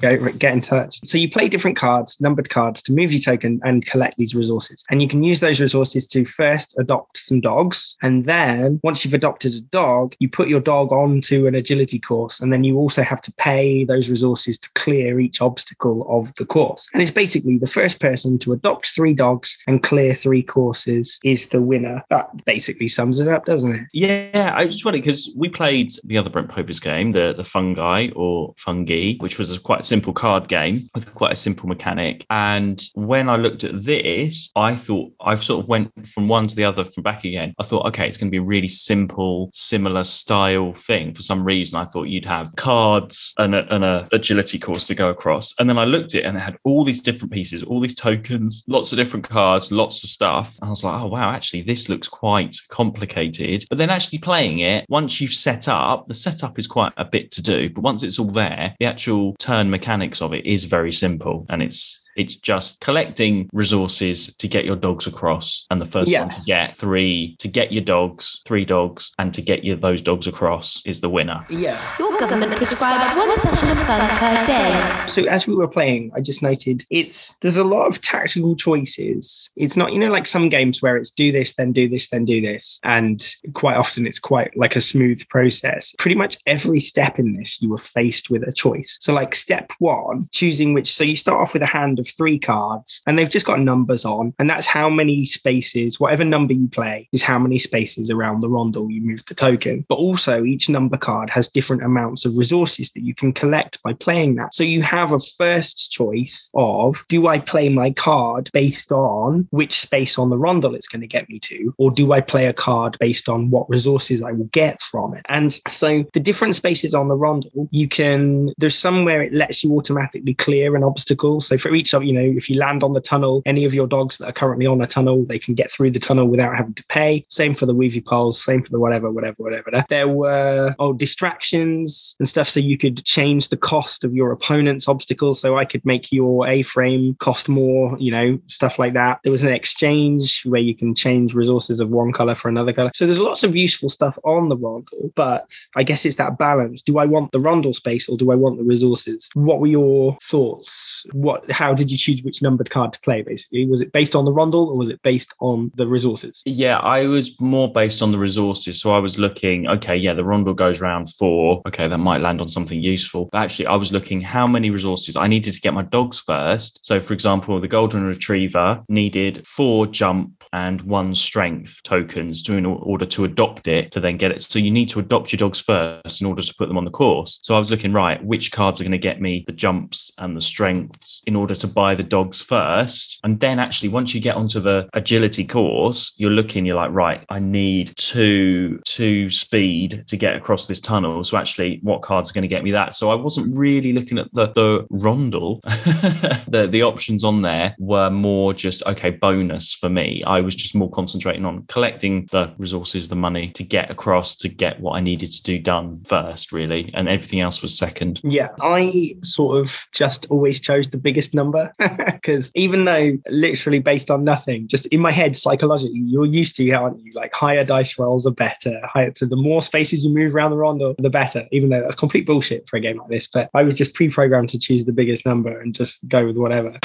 go 0.00 0.28
get 0.32 0.52
in 0.52 0.60
touch. 0.60 0.98
So 1.04 1.18
you 1.18 1.30
play 1.30 1.48
different 1.48 1.76
cards, 1.76 2.20
numbered 2.20 2.50
cards, 2.50 2.82
to 2.82 2.92
move 2.92 3.12
your 3.12 3.20
token 3.20 3.60
and 3.64 3.84
collect 3.86 4.16
these 4.18 4.34
resources. 4.34 4.84
And 4.90 5.02
you 5.02 5.08
can 5.08 5.22
use 5.22 5.40
those 5.40 5.60
resources 5.60 6.06
to 6.08 6.24
first 6.24 6.74
adopt 6.78 7.18
some 7.18 7.40
dogs, 7.40 7.96
and 8.02 8.24
then 8.24 8.80
once 8.82 9.04
you've 9.04 9.14
adopted 9.14 9.54
a 9.54 9.60
dog, 9.60 10.14
you 10.18 10.28
put 10.28 10.45
your 10.48 10.60
dog 10.60 10.92
onto 10.92 11.46
an 11.46 11.54
agility 11.54 11.98
course, 11.98 12.40
and 12.40 12.52
then 12.52 12.64
you 12.64 12.76
also 12.76 13.02
have 13.02 13.20
to 13.22 13.32
pay 13.34 13.84
those 13.84 14.08
resources 14.08 14.58
to 14.58 14.70
clear 14.74 15.20
each 15.20 15.40
obstacle 15.40 16.06
of 16.08 16.34
the 16.36 16.44
course. 16.44 16.88
And 16.92 17.02
it's 17.02 17.10
basically 17.10 17.58
the 17.58 17.66
first 17.66 18.00
person 18.00 18.38
to 18.40 18.52
adopt 18.52 18.86
three 18.86 19.14
dogs 19.14 19.56
and 19.66 19.82
clear 19.82 20.14
three 20.14 20.42
courses 20.42 21.18
is 21.24 21.48
the 21.48 21.62
winner. 21.62 22.02
That 22.10 22.44
basically 22.44 22.88
sums 22.88 23.20
it 23.20 23.28
up, 23.28 23.44
doesn't 23.44 23.74
it? 23.74 23.82
Yeah, 23.92 24.52
I 24.54 24.64
was 24.64 24.80
funny 24.80 24.98
because 24.98 25.30
we 25.36 25.48
played 25.48 25.92
the 26.04 26.18
other 26.18 26.30
Brent 26.30 26.48
Povis 26.48 26.80
game, 26.80 27.12
the 27.12 27.34
the 27.36 27.44
fungi 27.44 28.08
or 28.14 28.54
fungi, 28.58 29.14
which 29.18 29.38
was 29.38 29.52
a 29.52 29.60
quite 29.60 29.84
simple 29.84 30.12
card 30.12 30.48
game 30.48 30.88
with 30.94 31.14
quite 31.14 31.32
a 31.32 31.36
simple 31.36 31.68
mechanic. 31.68 32.26
And 32.30 32.82
when 32.94 33.28
I 33.28 33.36
looked 33.36 33.64
at 33.64 33.84
this, 33.84 34.50
I 34.56 34.76
thought 34.76 35.12
I've 35.20 35.44
sort 35.44 35.62
of 35.62 35.68
went 35.68 36.06
from 36.06 36.28
one 36.28 36.46
to 36.46 36.56
the 36.56 36.64
other 36.64 36.84
from 36.84 37.02
back 37.02 37.24
again. 37.24 37.54
I 37.58 37.64
thought, 37.64 37.86
okay, 37.86 38.06
it's 38.06 38.16
going 38.16 38.30
to 38.30 38.32
be 38.32 38.38
really 38.38 38.68
simple, 38.68 39.50
similar 39.52 40.04
style 40.36 40.74
thing. 40.74 41.14
For 41.14 41.22
some 41.22 41.44
reason, 41.44 41.78
I 41.78 41.86
thought 41.86 42.08
you'd 42.08 42.26
have 42.26 42.54
cards 42.56 43.32
and 43.38 43.54
a, 43.54 43.74
and 43.74 43.84
a 43.84 44.06
agility 44.12 44.58
course 44.58 44.86
to 44.88 44.94
go 44.94 45.08
across. 45.08 45.54
And 45.58 45.68
then 45.68 45.78
I 45.78 45.84
looked 45.84 46.14
at 46.14 46.20
it 46.20 46.24
and 46.26 46.36
it 46.36 46.40
had 46.40 46.58
all 46.64 46.84
these 46.84 47.00
different 47.00 47.32
pieces, 47.32 47.62
all 47.62 47.80
these 47.80 47.94
tokens, 47.94 48.62
lots 48.68 48.92
of 48.92 48.98
different 48.98 49.26
cards, 49.26 49.72
lots 49.72 50.04
of 50.04 50.10
stuff. 50.10 50.56
I 50.62 50.68
was 50.68 50.84
like, 50.84 51.00
oh 51.00 51.06
wow, 51.06 51.30
actually, 51.30 51.62
this 51.62 51.88
looks 51.88 52.08
quite 52.08 52.54
complicated. 52.68 53.64
But 53.70 53.78
then 53.78 53.88
actually 53.88 54.18
playing 54.18 54.58
it, 54.58 54.84
once 54.90 55.20
you've 55.20 55.32
set 55.32 55.68
up, 55.68 56.06
the 56.06 56.14
setup 56.14 56.58
is 56.58 56.66
quite 56.66 56.92
a 56.98 57.04
bit 57.04 57.30
to 57.32 57.42
do. 57.42 57.70
But 57.70 57.82
once 57.82 58.02
it's 58.02 58.18
all 58.18 58.26
there, 58.26 58.74
the 58.78 58.86
actual 58.86 59.34
turn 59.38 59.70
mechanics 59.70 60.20
of 60.20 60.34
it 60.34 60.44
is 60.44 60.64
very 60.64 60.92
simple 60.92 61.46
and 61.48 61.62
it's 61.62 62.05
it's 62.16 62.34
just 62.34 62.80
collecting 62.80 63.48
resources 63.52 64.34
to 64.36 64.48
get 64.48 64.64
your 64.64 64.76
dogs 64.76 65.06
across, 65.06 65.66
and 65.70 65.80
the 65.80 65.86
first 65.86 66.12
one 66.12 66.28
to 66.28 66.42
get 66.46 66.76
three 66.76 67.36
to 67.38 67.48
get 67.48 67.72
your 67.72 67.84
dogs, 67.84 68.42
three 68.46 68.64
dogs, 68.64 69.12
and 69.18 69.32
to 69.34 69.42
get 69.42 69.64
your 69.64 69.76
those 69.76 70.00
dogs 70.00 70.26
across 70.26 70.82
is 70.86 71.00
the 71.00 71.10
winner. 71.10 71.44
Yeah. 71.50 71.80
Your 71.98 72.18
government 72.18 72.56
prescribes 72.56 73.16
one 73.16 73.36
session 73.36 73.70
of 73.70 73.78
fun 73.86 74.16
per 74.18 74.46
day. 74.46 75.04
So 75.06 75.24
as 75.24 75.46
we 75.46 75.54
were 75.54 75.68
playing, 75.68 76.10
I 76.14 76.20
just 76.20 76.42
noted 76.42 76.84
it's 76.90 77.36
there's 77.38 77.56
a 77.56 77.64
lot 77.64 77.86
of 77.86 78.00
tactical 78.00 78.56
choices. 78.56 79.50
It's 79.56 79.76
not, 79.76 79.92
you 79.92 79.98
know, 79.98 80.10
like 80.10 80.26
some 80.26 80.48
games 80.48 80.82
where 80.82 80.96
it's 80.96 81.10
do 81.10 81.32
this, 81.32 81.54
then 81.54 81.72
do 81.72 81.88
this, 81.88 82.08
then 82.08 82.24
do 82.24 82.40
this. 82.40 82.80
And 82.82 83.22
quite 83.54 83.76
often 83.76 84.06
it's 84.06 84.18
quite 84.18 84.56
like 84.56 84.76
a 84.76 84.80
smooth 84.80 85.26
process. 85.28 85.94
Pretty 85.98 86.16
much 86.16 86.38
every 86.46 86.80
step 86.80 87.18
in 87.18 87.34
this, 87.34 87.60
you 87.62 87.70
were 87.70 87.78
faced 87.78 88.30
with 88.30 88.42
a 88.42 88.52
choice. 88.52 88.96
So 89.00 89.12
like 89.12 89.34
step 89.34 89.72
one, 89.78 90.28
choosing 90.32 90.74
which 90.74 90.92
so 90.92 91.04
you 91.04 91.16
start 91.16 91.40
off 91.40 91.52
with 91.52 91.62
a 91.62 91.66
hand 91.66 91.98
of 91.98 92.05
three 92.12 92.38
cards 92.38 93.02
and 93.06 93.18
they've 93.18 93.30
just 93.30 93.46
got 93.46 93.60
numbers 93.60 94.04
on, 94.04 94.34
and 94.38 94.48
that's 94.48 94.66
how 94.66 94.88
many 94.88 95.24
spaces, 95.24 96.00
whatever 96.00 96.24
number 96.24 96.52
you 96.52 96.68
play, 96.68 97.08
is 97.12 97.22
how 97.22 97.38
many 97.38 97.58
spaces 97.58 98.10
around 98.10 98.40
the 98.40 98.48
rondel 98.48 98.90
you 98.90 99.02
move 99.02 99.24
the 99.26 99.34
token. 99.34 99.84
But 99.88 99.96
also 99.96 100.44
each 100.44 100.68
number 100.68 100.96
card 100.96 101.30
has 101.30 101.48
different 101.48 101.84
amounts 101.84 102.24
of 102.24 102.36
resources 102.36 102.92
that 102.92 103.02
you 103.02 103.14
can 103.14 103.32
collect 103.32 103.82
by 103.82 103.92
playing 103.92 104.36
that. 104.36 104.54
So 104.54 104.64
you 104.64 104.82
have 104.82 105.12
a 105.12 105.18
first 105.18 105.92
choice 105.92 106.50
of 106.54 107.04
do 107.08 107.28
I 107.28 107.38
play 107.38 107.68
my 107.68 107.90
card 107.90 108.50
based 108.52 108.92
on 108.92 109.48
which 109.50 109.80
space 109.80 110.18
on 110.18 110.30
the 110.30 110.36
rondel 110.36 110.74
it's 110.74 110.88
going 110.88 111.00
to 111.00 111.06
get 111.06 111.28
me 111.28 111.38
to, 111.40 111.74
or 111.78 111.90
do 111.90 112.12
I 112.12 112.20
play 112.20 112.46
a 112.46 112.52
card 112.52 112.96
based 113.00 113.28
on 113.28 113.50
what 113.50 113.68
resources 113.68 114.22
I 114.22 114.32
will 114.32 114.50
get 114.52 114.80
from 114.80 115.14
it? 115.14 115.24
And 115.28 115.58
so 115.68 116.04
the 116.12 116.20
different 116.20 116.54
spaces 116.54 116.94
on 116.94 117.08
the 117.08 117.16
rondel, 117.16 117.68
you 117.70 117.88
can, 117.88 118.52
there's 118.58 118.78
somewhere 118.78 119.22
it 119.22 119.32
lets 119.32 119.64
you 119.64 119.76
automatically 119.76 120.34
clear 120.34 120.76
an 120.76 120.84
obstacle. 120.84 121.40
So 121.40 121.56
for 121.56 121.74
each 121.74 121.94
of, 121.96 122.04
you 122.04 122.12
know, 122.12 122.20
if 122.36 122.48
you 122.48 122.58
land 122.58 122.82
on 122.82 122.92
the 122.92 123.00
tunnel, 123.00 123.42
any 123.46 123.64
of 123.64 123.74
your 123.74 123.86
dogs 123.86 124.18
that 124.18 124.28
are 124.28 124.32
currently 124.32 124.66
on 124.66 124.80
a 124.80 124.86
tunnel, 124.86 125.24
they 125.24 125.38
can 125.38 125.54
get 125.54 125.70
through 125.70 125.90
the 125.90 125.98
tunnel 125.98 126.26
without 126.26 126.56
having 126.56 126.74
to 126.74 126.84
pay. 126.86 127.24
Same 127.28 127.54
for 127.54 127.66
the 127.66 127.74
weavy 127.74 128.00
poles, 128.00 128.42
same 128.42 128.62
for 128.62 128.70
the 128.70 128.80
whatever, 128.80 129.10
whatever, 129.10 129.42
whatever. 129.42 129.84
There 129.88 130.08
were 130.08 130.74
oh 130.78 130.92
distractions 130.92 132.16
and 132.18 132.28
stuff, 132.28 132.48
so 132.48 132.60
you 132.60 132.78
could 132.78 133.04
change 133.04 133.48
the 133.48 133.56
cost 133.56 134.04
of 134.04 134.14
your 134.14 134.32
opponent's 134.32 134.88
obstacles. 134.88 135.40
So 135.40 135.56
I 135.56 135.64
could 135.64 135.84
make 135.84 136.12
your 136.12 136.46
A 136.46 136.62
frame 136.62 137.14
cost 137.18 137.48
more, 137.48 137.96
you 137.98 138.10
know, 138.10 138.38
stuff 138.46 138.78
like 138.78 138.92
that. 138.94 139.20
There 139.22 139.32
was 139.32 139.44
an 139.44 139.52
exchange 139.52 140.42
where 140.44 140.60
you 140.60 140.74
can 140.74 140.94
change 140.94 141.34
resources 141.34 141.80
of 141.80 141.90
one 141.90 142.12
color 142.12 142.34
for 142.34 142.48
another 142.48 142.72
color. 142.72 142.90
So 142.94 143.06
there's 143.06 143.18
lots 143.18 143.44
of 143.44 143.56
useful 143.56 143.88
stuff 143.88 144.18
on 144.24 144.48
the 144.48 144.56
rondel, 144.56 145.12
but 145.14 145.54
I 145.74 145.82
guess 145.82 146.04
it's 146.04 146.16
that 146.16 146.38
balance. 146.38 146.82
Do 146.82 146.98
I 146.98 147.04
want 147.04 147.32
the 147.32 147.38
rondel 147.38 147.74
space 147.74 148.08
or 148.08 148.16
do 148.16 148.32
I 148.32 148.34
want 148.34 148.58
the 148.58 148.64
resources? 148.64 149.28
What 149.34 149.60
were 149.60 149.66
your 149.66 150.16
thoughts? 150.22 151.04
What 151.12 151.50
how 151.50 151.74
did 151.74 151.85
you 151.90 151.98
choose 151.98 152.22
which 152.22 152.42
numbered 152.42 152.70
card 152.70 152.92
to 152.92 153.00
play 153.00 153.22
basically? 153.22 153.66
Was 153.66 153.80
it 153.80 153.92
based 153.92 154.14
on 154.14 154.24
the 154.24 154.32
rondel 154.32 154.68
or 154.68 154.76
was 154.76 154.88
it 154.88 155.02
based 155.02 155.34
on 155.40 155.70
the 155.74 155.86
resources? 155.86 156.42
Yeah, 156.44 156.78
I 156.78 157.06
was 157.06 157.38
more 157.40 157.72
based 157.72 158.02
on 158.02 158.12
the 158.12 158.18
resources. 158.18 158.80
So 158.80 158.92
I 158.92 158.98
was 158.98 159.18
looking, 159.18 159.66
okay, 159.68 159.96
yeah, 159.96 160.14
the 160.14 160.24
rondel 160.24 160.54
goes 160.54 160.80
round 160.80 161.12
four. 161.12 161.62
Okay, 161.66 161.88
that 161.88 161.98
might 161.98 162.20
land 162.20 162.40
on 162.40 162.48
something 162.48 162.80
useful. 162.80 163.28
But 163.32 163.38
actually, 163.38 163.66
I 163.66 163.76
was 163.76 163.92
looking 163.92 164.20
how 164.20 164.46
many 164.46 164.70
resources 164.70 165.16
I 165.16 165.26
needed 165.26 165.54
to 165.54 165.60
get 165.60 165.74
my 165.74 165.82
dogs 165.82 166.20
first. 166.20 166.84
So, 166.84 167.00
for 167.00 167.14
example, 167.14 167.60
the 167.60 167.68
golden 167.68 168.04
retriever 168.04 168.82
needed 168.88 169.46
four 169.46 169.86
jump 169.86 170.44
and 170.52 170.80
one 170.82 171.14
strength 171.14 171.82
tokens 171.82 172.42
to 172.42 172.54
in 172.54 172.66
order 172.66 173.06
to 173.06 173.24
adopt 173.24 173.68
it 173.68 173.90
to 173.92 174.00
then 174.00 174.16
get 174.16 174.30
it. 174.30 174.42
So 174.42 174.58
you 174.58 174.70
need 174.70 174.88
to 174.90 175.00
adopt 175.00 175.32
your 175.32 175.38
dogs 175.38 175.60
first 175.60 176.20
in 176.20 176.26
order 176.26 176.42
to 176.42 176.54
put 176.54 176.68
them 176.68 176.78
on 176.78 176.84
the 176.84 176.90
course. 176.90 177.40
So 177.42 177.54
I 177.54 177.58
was 177.58 177.70
looking, 177.70 177.92
right, 177.92 178.22
which 178.24 178.52
cards 178.52 178.80
are 178.80 178.84
going 178.84 178.92
to 178.92 178.98
get 178.98 179.20
me 179.20 179.44
the 179.46 179.52
jumps 179.52 180.10
and 180.18 180.36
the 180.36 180.40
strengths 180.40 181.22
in 181.26 181.36
order 181.36 181.54
to 181.54 181.65
buy 181.66 181.94
the 181.94 182.02
dogs 182.02 182.40
first. 182.40 183.20
And 183.24 183.40
then 183.40 183.58
actually, 183.58 183.88
once 183.88 184.14
you 184.14 184.20
get 184.20 184.36
onto 184.36 184.60
the 184.60 184.88
agility 184.94 185.44
course, 185.44 186.12
you're 186.16 186.30
looking, 186.30 186.66
you're 186.66 186.76
like, 186.76 186.92
right, 186.92 187.24
I 187.28 187.38
need 187.38 187.94
two, 187.96 188.80
two 188.84 189.28
speed 189.28 190.04
to 190.08 190.16
get 190.16 190.36
across 190.36 190.66
this 190.66 190.80
tunnel. 190.80 191.24
So 191.24 191.36
actually, 191.36 191.80
what 191.82 192.02
cards 192.02 192.30
are 192.30 192.34
going 192.34 192.42
to 192.42 192.48
get 192.48 192.64
me 192.64 192.70
that? 192.72 192.94
So 192.94 193.10
I 193.10 193.14
wasn't 193.14 193.54
really 193.54 193.92
looking 193.92 194.18
at 194.18 194.32
the, 194.32 194.48
the 194.48 194.86
rondel. 194.90 195.60
the, 196.48 196.66
the 196.70 196.82
options 196.82 197.24
on 197.24 197.42
there 197.42 197.74
were 197.78 198.10
more 198.10 198.52
just, 198.52 198.82
okay, 198.84 199.10
bonus 199.10 199.72
for 199.72 199.88
me. 199.88 200.22
I 200.26 200.40
was 200.40 200.54
just 200.54 200.74
more 200.74 200.90
concentrating 200.90 201.44
on 201.44 201.64
collecting 201.66 202.26
the 202.30 202.52
resources, 202.58 203.08
the 203.08 203.16
money 203.16 203.50
to 203.52 203.64
get 203.64 203.90
across 203.90 204.36
to 204.36 204.48
get 204.48 204.80
what 204.80 204.96
I 204.96 205.00
needed 205.00 205.32
to 205.32 205.42
do 205.42 205.58
done 205.58 206.02
first, 206.06 206.52
really. 206.52 206.90
And 206.94 207.08
everything 207.08 207.40
else 207.40 207.62
was 207.62 207.76
second. 207.76 208.20
Yeah, 208.22 208.48
I 208.60 209.16
sort 209.22 209.58
of 209.58 209.86
just 209.92 210.26
always 210.30 210.60
chose 210.60 210.90
the 210.90 210.98
biggest 210.98 211.34
number 211.34 211.55
because 211.78 212.50
even 212.54 212.84
though 212.84 213.12
literally 213.28 213.78
based 213.78 214.10
on 214.10 214.24
nothing, 214.24 214.66
just 214.68 214.86
in 214.86 215.00
my 215.00 215.12
head 215.12 215.36
psychologically, 215.36 215.98
you're 215.98 216.26
used 216.26 216.56
to, 216.56 216.70
aren't 216.72 217.00
you? 217.00 217.12
Like 217.12 217.34
higher 217.34 217.64
dice 217.64 217.98
rolls 217.98 218.26
are 218.26 218.32
better. 218.32 218.80
Higher, 218.84 219.12
so 219.14 219.26
the 219.26 219.36
more 219.36 219.62
spaces 219.62 220.04
you 220.04 220.14
move 220.14 220.34
around 220.34 220.50
the 220.50 220.56
rondo, 220.56 220.94
the 220.98 221.10
better. 221.10 221.46
Even 221.52 221.70
though 221.70 221.82
that's 221.82 221.94
complete 221.94 222.26
bullshit 222.26 222.68
for 222.68 222.76
a 222.76 222.80
game 222.80 222.98
like 222.98 223.08
this, 223.08 223.26
but 223.26 223.50
I 223.54 223.62
was 223.62 223.74
just 223.74 223.94
pre-programmed 223.94 224.48
to 224.50 224.58
choose 224.58 224.84
the 224.84 224.92
biggest 224.92 225.26
number 225.26 225.60
and 225.60 225.74
just 225.74 226.06
go 226.08 226.26
with 226.26 226.36
whatever. 226.36 226.78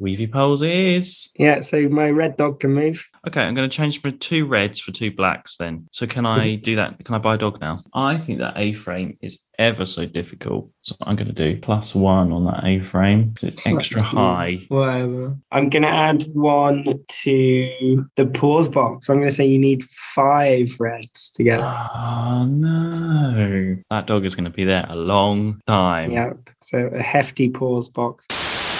Weavy 0.00 0.30
poles 0.30 0.62
is. 0.62 1.30
Yeah, 1.36 1.60
so 1.60 1.88
my 1.88 2.10
red 2.10 2.36
dog 2.36 2.60
can 2.60 2.72
move. 2.72 3.04
Okay, 3.26 3.40
I'm 3.40 3.54
going 3.54 3.68
to 3.68 3.76
change 3.76 4.00
from 4.00 4.18
two 4.18 4.46
reds 4.46 4.80
for 4.80 4.92
two 4.92 5.10
blacks 5.10 5.56
then. 5.56 5.86
So 5.92 6.06
can 6.06 6.26
I 6.26 6.48
mm-hmm. 6.48 6.62
do 6.62 6.76
that? 6.76 7.04
Can 7.04 7.14
I 7.14 7.18
buy 7.18 7.34
a 7.34 7.38
dog 7.38 7.60
now? 7.60 7.78
I 7.94 8.18
think 8.18 8.38
that 8.38 8.56
A 8.56 8.74
frame 8.74 9.18
is 9.20 9.40
ever 9.58 9.84
so 9.84 10.06
difficult. 10.06 10.70
So 10.82 10.94
I'm 11.02 11.16
going 11.16 11.28
to 11.28 11.34
do 11.34 11.60
plus 11.60 11.94
one 11.94 12.32
on 12.32 12.44
that 12.46 12.64
A 12.64 12.80
frame. 12.80 13.34
It's 13.42 13.66
extra 13.66 14.02
high. 14.02 14.60
Whatever. 14.68 15.36
I'm 15.50 15.68
going 15.68 15.82
to 15.82 15.88
add 15.88 16.24
one 16.32 16.84
to 16.84 18.08
the 18.16 18.26
pause 18.26 18.68
box. 18.68 19.08
I'm 19.08 19.16
going 19.16 19.28
to 19.28 19.34
say 19.34 19.46
you 19.46 19.58
need 19.58 19.84
five 19.84 20.68
reds 20.78 21.30
to 21.32 21.44
get. 21.44 21.60
Oh 21.60 22.46
no. 22.48 23.76
That 23.90 24.06
dog 24.06 24.24
is 24.24 24.34
going 24.34 24.44
to 24.44 24.50
be 24.50 24.64
there 24.64 24.86
a 24.88 24.96
long 24.96 25.60
time. 25.66 26.12
Yeah. 26.12 26.32
So 26.60 26.86
a 26.86 27.02
hefty 27.02 27.50
pause 27.50 27.88
box. 27.88 28.26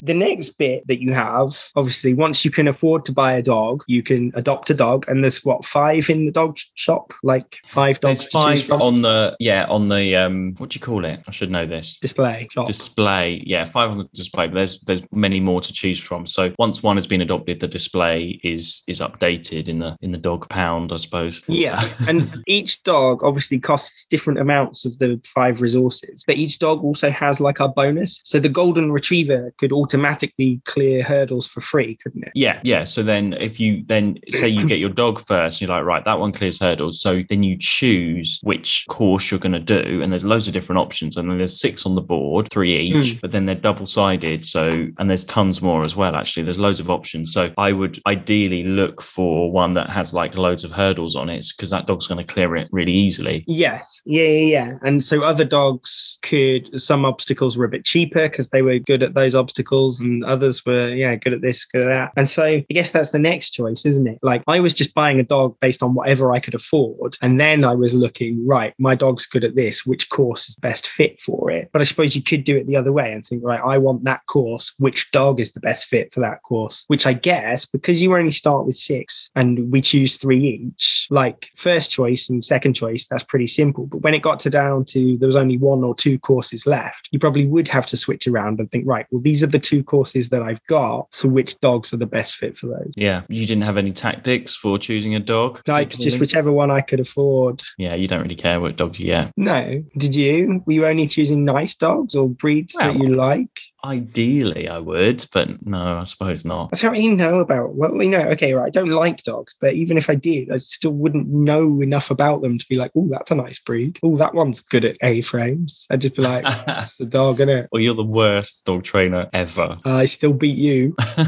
The 0.02 0.14
next 0.14 0.50
bit 0.50 0.86
that 0.86 1.00
you 1.00 1.12
have, 1.12 1.70
obviously, 1.76 2.14
once 2.14 2.44
you 2.44 2.50
can 2.50 2.68
afford 2.68 3.04
to 3.06 3.12
buy 3.12 3.32
a 3.32 3.42
dog, 3.42 3.84
you 3.86 4.02
can 4.02 4.32
adopt 4.34 4.70
a 4.70 4.74
dog. 4.74 5.04
And 5.08 5.22
there's 5.22 5.44
what, 5.44 5.64
five 5.64 6.08
in 6.10 6.26
the 6.26 6.32
dog 6.32 6.58
shop? 6.74 7.12
Like 7.22 7.58
five 7.64 8.00
dogs 8.00 8.20
There's 8.20 8.26
to 8.28 8.38
five 8.38 8.62
from? 8.64 8.82
on 8.82 9.02
the 9.02 9.36
yeah 9.40 9.66
on 9.68 9.88
the 9.88 10.16
um 10.16 10.54
what 10.58 10.70
do 10.70 10.76
you 10.76 10.80
call 10.80 11.04
it? 11.04 11.20
I 11.28 11.30
should 11.32 11.50
know 11.50 11.66
this. 11.66 11.98
display 11.98 12.48
shop. 12.50 12.66
Display, 12.66 13.42
yeah, 13.46 13.64
five 13.64 13.90
on 13.90 13.98
the 13.98 14.08
display, 14.14 14.46
but 14.46 14.54
there's 14.54 14.80
there's 14.82 15.02
many 15.12 15.40
more 15.40 15.60
to 15.60 15.72
choose 15.72 15.98
from. 15.98 16.26
So 16.26 16.52
once 16.58 16.82
one 16.82 16.96
has 16.96 17.06
been 17.06 17.20
adopted, 17.20 17.60
the 17.60 17.68
display 17.68 18.40
is 18.42 18.82
is 18.86 19.00
updated 19.00 19.68
in 19.68 19.78
the 19.78 19.96
in 20.00 20.12
the 20.12 20.18
dog 20.18 20.48
pound, 20.48 20.92
I 20.92 20.96
suppose. 20.96 21.42
Yeah, 21.46 21.88
and 22.06 22.42
each 22.46 22.82
dog 22.82 23.24
obviously 23.24 23.58
costs 23.58 24.06
different 24.06 24.38
amounts 24.38 24.84
of 24.84 24.98
the 24.98 25.20
five 25.24 25.60
resources, 25.60 26.24
but 26.26 26.36
each 26.36 26.58
dog 26.58 26.82
also 26.84 27.10
has 27.10 27.40
like 27.40 27.60
a 27.60 27.68
bonus. 27.68 28.20
So 28.24 28.38
the 28.38 28.48
golden 28.48 28.92
retriever 28.92 29.52
could 29.58 29.72
automatically 29.88 30.60
clear 30.66 31.02
hurdles 31.02 31.48
for 31.48 31.62
free, 31.62 31.96
couldn't 31.96 32.24
it? 32.24 32.32
Yeah, 32.34 32.60
yeah. 32.62 32.84
So 32.84 33.02
then 33.02 33.32
if 33.34 33.58
you 33.58 33.84
then 33.86 34.18
say 34.32 34.46
you 34.46 34.66
get 34.66 34.78
your 34.78 34.90
dog 34.90 35.20
first, 35.24 35.60
you're 35.60 35.70
like, 35.70 35.84
right, 35.84 36.04
that 36.04 36.18
one 36.18 36.32
clears 36.32 36.60
hurdles. 36.60 37.00
So 37.00 37.22
then 37.28 37.42
you 37.42 37.56
choose 37.58 38.38
which 38.42 38.84
course 38.90 39.30
you're 39.30 39.40
going 39.40 39.52
to 39.52 39.58
do. 39.58 40.02
And 40.02 40.12
there's 40.12 40.26
loads 40.26 40.46
of 40.46 40.52
different 40.52 40.78
options. 40.78 41.16
And 41.16 41.30
then 41.30 41.38
there's 41.38 41.58
six 41.58 41.86
on 41.86 41.94
the 41.94 42.02
board, 42.02 42.48
three 42.50 42.76
each, 42.76 43.12
hmm. 43.12 43.18
but 43.22 43.32
then 43.32 43.46
they're 43.46 43.54
double 43.54 43.86
sided. 43.86 44.44
So, 44.44 44.88
and 44.98 45.08
there's 45.08 45.24
tons 45.24 45.62
more 45.62 45.82
as 45.82 45.96
well, 45.96 46.14
actually. 46.14 46.42
There's 46.42 46.58
loads 46.58 46.80
of 46.80 46.90
options. 46.90 47.32
So 47.32 47.50
I 47.56 47.72
would 47.72 47.98
ideally 48.06 48.64
look 48.64 49.00
for 49.00 49.50
one 49.50 49.72
that 49.74 49.88
has 49.88 50.12
like 50.12 50.34
loads 50.34 50.64
of 50.64 50.70
hurdles 50.70 51.16
on 51.16 51.30
it 51.30 51.46
because 51.56 51.70
that 51.70 51.86
dog's 51.86 52.06
going 52.06 52.24
to 52.24 52.32
clear 52.32 52.56
it 52.56 52.68
really 52.72 52.92
easily. 52.92 53.44
Yes, 53.46 54.02
yeah, 54.04 54.24
yeah, 54.24 54.58
yeah. 54.58 54.72
And 54.82 55.02
so 55.02 55.22
other 55.22 55.44
dogs 55.44 56.18
could, 56.22 56.78
some 56.78 57.06
obstacles 57.06 57.56
were 57.56 57.64
a 57.64 57.68
bit 57.68 57.86
cheaper 57.86 58.28
because 58.28 58.50
they 58.50 58.60
were 58.60 58.78
good 58.78 59.02
at 59.02 59.14
those 59.14 59.34
obstacles, 59.34 59.77
and 60.00 60.24
others 60.24 60.64
were, 60.64 60.88
yeah, 60.88 61.14
good 61.16 61.32
at 61.32 61.42
this, 61.42 61.64
good 61.64 61.82
at 61.82 61.88
that. 61.88 62.12
And 62.16 62.28
so 62.28 62.44
I 62.44 62.66
guess 62.70 62.90
that's 62.90 63.10
the 63.10 63.18
next 63.18 63.50
choice, 63.50 63.84
isn't 63.84 64.06
it? 64.06 64.18
Like 64.22 64.42
I 64.46 64.60
was 64.60 64.74
just 64.74 64.94
buying 64.94 65.20
a 65.20 65.24
dog 65.24 65.58
based 65.60 65.82
on 65.82 65.94
whatever 65.94 66.32
I 66.32 66.40
could 66.40 66.54
afford. 66.54 67.16
And 67.22 67.40
then 67.40 67.64
I 67.64 67.74
was 67.74 67.94
looking, 67.94 68.46
right, 68.46 68.74
my 68.78 68.94
dog's 68.94 69.26
good 69.26 69.44
at 69.44 69.56
this, 69.56 69.86
which 69.86 70.08
course 70.10 70.48
is 70.48 70.56
best 70.56 70.86
fit 70.86 71.18
for 71.20 71.50
it? 71.50 71.70
But 71.72 71.82
I 71.82 71.84
suppose 71.84 72.16
you 72.16 72.22
could 72.22 72.44
do 72.44 72.56
it 72.56 72.66
the 72.66 72.76
other 72.76 72.92
way 72.92 73.12
and 73.12 73.24
think, 73.24 73.42
right, 73.44 73.60
I 73.64 73.78
want 73.78 74.04
that 74.04 74.26
course, 74.26 74.74
which 74.78 75.10
dog 75.12 75.40
is 75.40 75.52
the 75.52 75.60
best 75.60 75.86
fit 75.86 76.12
for 76.12 76.20
that 76.20 76.42
course? 76.42 76.84
Which 76.88 77.06
I 77.06 77.12
guess 77.12 77.66
because 77.66 78.02
you 78.02 78.16
only 78.16 78.30
start 78.30 78.66
with 78.66 78.76
six 78.76 79.30
and 79.34 79.70
we 79.72 79.80
choose 79.80 80.16
three 80.16 80.38
each, 80.38 81.06
like 81.10 81.50
first 81.54 81.90
choice 81.90 82.28
and 82.28 82.44
second 82.44 82.74
choice, 82.74 83.06
that's 83.06 83.24
pretty 83.24 83.46
simple. 83.46 83.86
But 83.86 84.02
when 84.02 84.14
it 84.14 84.22
got 84.22 84.40
to 84.40 84.50
down 84.50 84.84
to 84.86 85.16
there 85.18 85.26
was 85.26 85.36
only 85.36 85.58
one 85.58 85.84
or 85.84 85.94
two 85.94 86.18
courses 86.18 86.66
left, 86.66 87.08
you 87.12 87.18
probably 87.18 87.46
would 87.46 87.68
have 87.68 87.86
to 87.88 87.96
switch 87.96 88.26
around 88.26 88.60
and 88.60 88.70
think, 88.70 88.86
right, 88.86 89.06
well, 89.10 89.22
these 89.22 89.42
are 89.42 89.48
the 89.48 89.58
two 89.68 89.84
courses 89.84 90.30
that 90.30 90.42
I've 90.42 90.64
got. 90.64 91.12
So 91.12 91.28
which 91.28 91.60
dogs 91.60 91.92
are 91.92 91.98
the 91.98 92.06
best 92.06 92.36
fit 92.36 92.56
for 92.56 92.68
those? 92.68 92.92
Yeah. 92.96 93.22
You 93.28 93.46
didn't 93.46 93.64
have 93.64 93.78
any 93.78 93.92
tactics 93.92 94.54
for 94.54 94.78
choosing 94.78 95.14
a 95.14 95.20
dog? 95.20 95.60
Like 95.66 95.90
just 95.90 96.18
whichever 96.18 96.50
one 96.50 96.70
I 96.70 96.80
could 96.80 97.00
afford. 97.00 97.62
Yeah, 97.76 97.94
you 97.94 98.08
don't 98.08 98.22
really 98.22 98.36
care 98.36 98.60
what 98.60 98.76
dog 98.76 98.98
you 98.98 99.06
get. 99.06 99.32
No. 99.36 99.82
Did 99.96 100.14
you? 100.14 100.62
Were 100.66 100.72
you 100.72 100.86
only 100.86 101.06
choosing 101.06 101.44
nice 101.44 101.74
dogs 101.74 102.14
or 102.14 102.28
breeds 102.28 102.74
that 102.74 102.96
you 102.96 103.14
like? 103.14 103.60
Ideally, 103.84 104.68
I 104.68 104.78
would, 104.78 105.24
but 105.32 105.64
no, 105.64 105.98
I 105.98 106.04
suppose 106.04 106.44
not. 106.44 106.70
That's 106.70 106.82
how 106.82 106.92
you 106.92 107.14
know 107.14 107.38
about. 107.38 107.74
Well, 107.76 107.92
we 107.92 108.08
know. 108.08 108.22
Okay, 108.30 108.52
right. 108.52 108.66
I 108.66 108.70
don't 108.70 108.88
like 108.88 109.22
dogs, 109.22 109.54
but 109.60 109.74
even 109.74 109.96
if 109.96 110.10
I 110.10 110.16
did, 110.16 110.50
I 110.50 110.58
still 110.58 110.90
wouldn't 110.90 111.28
know 111.28 111.80
enough 111.80 112.10
about 112.10 112.42
them 112.42 112.58
to 112.58 112.66
be 112.68 112.76
like, 112.76 112.90
"Oh, 112.96 113.06
that's 113.08 113.30
a 113.30 113.36
nice 113.36 113.60
breed. 113.60 114.00
Oh, 114.02 114.16
that 114.16 114.34
one's 114.34 114.60
good 114.60 114.84
at 114.84 114.96
A 115.02 115.20
frames." 115.22 115.86
I'd 115.90 116.00
just 116.00 116.16
be 116.16 116.22
like, 116.22 116.44
"It's 116.66 116.98
a 116.98 117.06
dog, 117.06 117.40
is 117.40 117.48
it?" 117.48 117.68
well, 117.70 117.80
you're 117.80 117.94
the 117.94 118.02
worst 118.02 118.64
dog 118.64 118.82
trainer 118.82 119.28
ever. 119.32 119.78
I 119.84 120.06
still 120.06 120.32
beat 120.32 120.58
you. 120.58 120.96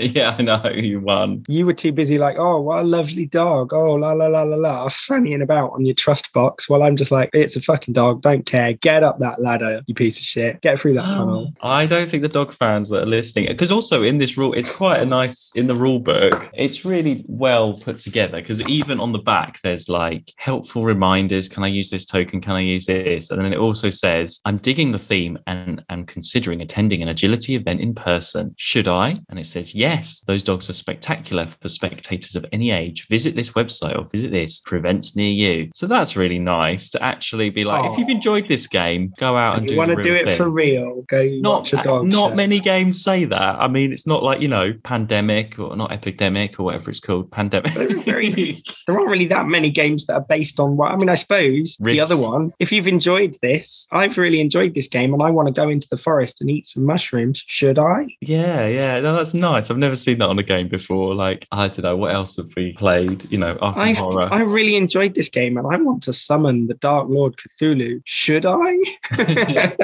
yeah, 0.00 0.34
I 0.36 0.42
know 0.42 0.68
you 0.74 0.98
won. 0.98 1.44
You 1.46 1.64
were 1.64 1.74
too 1.74 1.92
busy, 1.92 2.18
like, 2.18 2.36
"Oh, 2.38 2.60
what 2.60 2.80
a 2.80 2.86
lovely 2.86 3.26
dog." 3.26 3.72
Oh, 3.72 3.94
la 3.94 4.12
la 4.12 4.26
la 4.26 4.42
la 4.42 4.56
la, 4.56 4.88
fannying 4.88 5.42
about 5.42 5.72
on 5.74 5.86
your 5.86 5.94
trust 5.94 6.32
box. 6.32 6.68
While 6.68 6.82
I'm 6.82 6.96
just 6.96 7.12
like, 7.12 7.30
"It's 7.32 7.54
a 7.54 7.60
fucking 7.60 7.94
dog. 7.94 8.22
Don't 8.22 8.46
care. 8.46 8.72
Get 8.72 9.04
up 9.04 9.20
that 9.20 9.40
ladder, 9.40 9.82
you 9.86 9.94
piece 9.94 10.18
of 10.18 10.24
shit. 10.24 10.60
Get 10.60 10.76
through 10.76 10.94
that 10.94 11.12
tunnel." 11.12 11.52
I 11.60 11.86
don't 11.86 11.99
think 12.06 12.22
the 12.22 12.28
dog 12.28 12.54
fans 12.54 12.88
that 12.90 13.02
are 13.02 13.06
listening, 13.06 13.46
because 13.46 13.70
also 13.70 14.02
in 14.02 14.18
this 14.18 14.36
rule, 14.36 14.52
it's 14.54 14.74
quite 14.74 15.00
a 15.00 15.06
nice 15.06 15.50
in 15.54 15.66
the 15.66 15.74
rule 15.74 15.98
book. 15.98 16.50
It's 16.54 16.84
really 16.84 17.24
well 17.28 17.74
put 17.74 17.98
together 17.98 18.40
because 18.40 18.60
even 18.62 19.00
on 19.00 19.12
the 19.12 19.18
back, 19.18 19.60
there's 19.62 19.88
like 19.88 20.32
helpful 20.36 20.84
reminders. 20.84 21.48
Can 21.48 21.64
I 21.64 21.68
use 21.68 21.90
this 21.90 22.04
token? 22.04 22.40
Can 22.40 22.52
I 22.52 22.60
use 22.60 22.86
this? 22.86 23.30
And 23.30 23.44
then 23.44 23.52
it 23.52 23.58
also 23.58 23.90
says, 23.90 24.40
I'm 24.44 24.58
digging 24.58 24.92
the 24.92 24.98
theme 24.98 25.38
and 25.46 25.82
am 25.88 26.06
considering 26.06 26.62
attending 26.62 27.02
an 27.02 27.08
agility 27.08 27.54
event 27.54 27.80
in 27.80 27.94
person. 27.94 28.54
Should 28.56 28.88
I? 28.88 29.20
And 29.28 29.38
it 29.38 29.46
says, 29.46 29.74
yes, 29.74 30.20
those 30.20 30.42
dogs 30.42 30.70
are 30.70 30.74
spectacular 30.74 31.46
for 31.46 31.68
spectators 31.68 32.34
of 32.36 32.44
any 32.52 32.70
age. 32.70 33.06
Visit 33.08 33.34
this 33.34 33.50
website 33.50 33.98
or 33.98 34.08
visit 34.08 34.30
this 34.30 34.60
for 34.64 34.76
events 34.76 35.16
near 35.16 35.30
you. 35.30 35.70
So 35.74 35.86
that's 35.86 36.16
really 36.16 36.38
nice 36.38 36.90
to 36.90 37.02
actually 37.02 37.50
be 37.50 37.64
like, 37.64 37.84
if 37.84 37.92
oh. 37.92 37.98
you've 37.98 38.08
enjoyed 38.08 38.48
this 38.48 38.66
game, 38.66 39.12
go 39.18 39.36
out 39.36 39.58
and 39.58 39.64
you 39.64 39.70
do 39.70 39.78
want 39.78 39.90
to 39.90 40.02
do 40.02 40.14
it 40.14 40.26
thing 40.26 40.36
for 40.36 40.50
real? 40.50 41.02
Go 41.02 41.22
not 41.40 41.60
watch 41.60 41.72
a 41.72 41.76
dog. 41.76 41.86
Not 42.02 42.30
show. 42.30 42.34
many 42.34 42.60
games 42.60 43.02
say 43.02 43.24
that. 43.24 43.56
I 43.60 43.68
mean, 43.68 43.92
it's 43.92 44.06
not 44.06 44.22
like 44.22 44.40
you 44.40 44.48
know, 44.48 44.72
pandemic 44.84 45.58
or 45.58 45.76
not 45.76 45.92
epidemic 45.92 46.58
or 46.58 46.64
whatever 46.64 46.90
it's 46.90 47.00
called, 47.00 47.30
pandemic. 47.30 47.72
Very- 47.72 48.62
There 48.86 48.98
aren't 48.98 49.10
really 49.10 49.26
that 49.26 49.46
many 49.46 49.70
games 49.70 50.06
that 50.06 50.14
are 50.14 50.24
based 50.24 50.58
on 50.58 50.76
what 50.76 50.90
I 50.90 50.96
mean. 50.96 51.08
I 51.08 51.14
suppose 51.14 51.76
the 51.80 52.00
other 52.00 52.18
one. 52.18 52.50
If 52.58 52.72
you've 52.72 52.88
enjoyed 52.88 53.36
this, 53.42 53.86
I've 53.92 54.18
really 54.18 54.40
enjoyed 54.40 54.74
this 54.74 54.88
game, 54.88 55.12
and 55.12 55.22
I 55.22 55.30
want 55.30 55.48
to 55.48 55.52
go 55.52 55.68
into 55.68 55.88
the 55.90 55.96
forest 55.96 56.40
and 56.40 56.50
eat 56.50 56.66
some 56.66 56.84
mushrooms. 56.84 57.42
Should 57.46 57.78
I? 57.78 58.06
yeah, 58.20 58.66
yeah, 58.66 59.00
no, 59.00 59.14
that's 59.14 59.34
nice. 59.34 59.70
I've 59.70 59.78
never 59.78 59.96
seen 59.96 60.18
that 60.18 60.28
on 60.28 60.38
a 60.38 60.42
game 60.42 60.68
before. 60.68 61.14
Like, 61.14 61.46
I 61.52 61.68
don't 61.68 61.82
know 61.82 61.96
what 61.96 62.14
else 62.14 62.36
have 62.36 62.48
we 62.56 62.72
played. 62.72 63.30
You 63.30 63.38
know, 63.38 63.58
I've 63.60 63.98
Horror. 63.98 64.28
I 64.32 64.42
really 64.42 64.76
enjoyed 64.76 65.14
this 65.14 65.28
game, 65.28 65.56
and 65.56 65.66
I 65.66 65.76
want 65.76 66.02
to 66.04 66.12
summon 66.12 66.66
the 66.66 66.74
Dark 66.74 67.08
Lord 67.08 67.36
Cthulhu. 67.36 68.00
Should 68.04 68.46
I? 68.46 68.72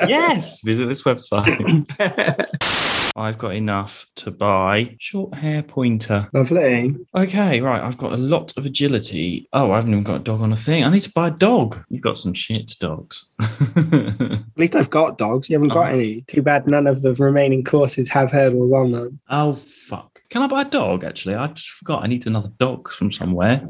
yes, 0.09 0.61
visit 0.61 0.87
this 0.87 1.03
website. 1.03 1.57
I've 3.19 3.39
got 3.39 3.55
enough 3.55 4.07
to 4.17 4.31
buy 4.31 4.95
short 4.99 5.35
hair 5.35 5.63
pointer. 5.63 6.29
Lovely. 6.35 6.95
Okay, 7.17 7.61
right. 7.63 7.83
I've 7.83 7.97
got 7.97 8.13
a 8.13 8.17
lot 8.19 8.53
of 8.59 8.67
agility. 8.67 9.49
Oh, 9.55 9.71
I 9.73 9.77
haven't 9.77 9.93
even 9.93 10.05
got 10.05 10.17
a 10.17 10.25
dog 10.25 10.43
on 10.43 10.53
a 10.53 10.57
thing. 10.57 10.85
I 10.85 10.91
need 10.91 11.01
to 11.01 11.13
buy 11.13 11.29
a 11.29 11.31
dog. 11.31 11.83
You've 11.89 12.03
got 12.03 12.19
some 12.19 12.35
shit 12.35 12.73
dogs. 12.79 13.31
At 13.41 14.41
least 14.57 14.77
I've 14.77 14.91
got 14.91 15.17
dogs. 15.17 15.49
You 15.49 15.55
haven't 15.57 15.71
got 15.71 15.87
Oh. 15.87 15.95
any. 15.95 16.23
Too 16.23 16.43
bad 16.43 16.67
none 16.67 16.87
of 16.87 17.01
the 17.03 17.15
remaining 17.15 17.65
courses 17.65 18.09
have 18.11 18.31
hurdles 18.31 18.73
on 18.73 18.93
them. 18.93 19.19
oh 19.31 19.55
fuck! 19.55 20.21
Can 20.29 20.43
I 20.43 20.47
buy 20.49 20.63
a 20.63 20.65
dog? 20.67 21.05
Actually, 21.05 21.37
I 21.37 21.47
just 21.49 21.69
forgot. 21.71 22.03
I 22.05 22.09
need 22.09 22.27
another 22.27 22.51
dog 22.59 22.91
from 22.91 23.11
somewhere. 23.13 23.63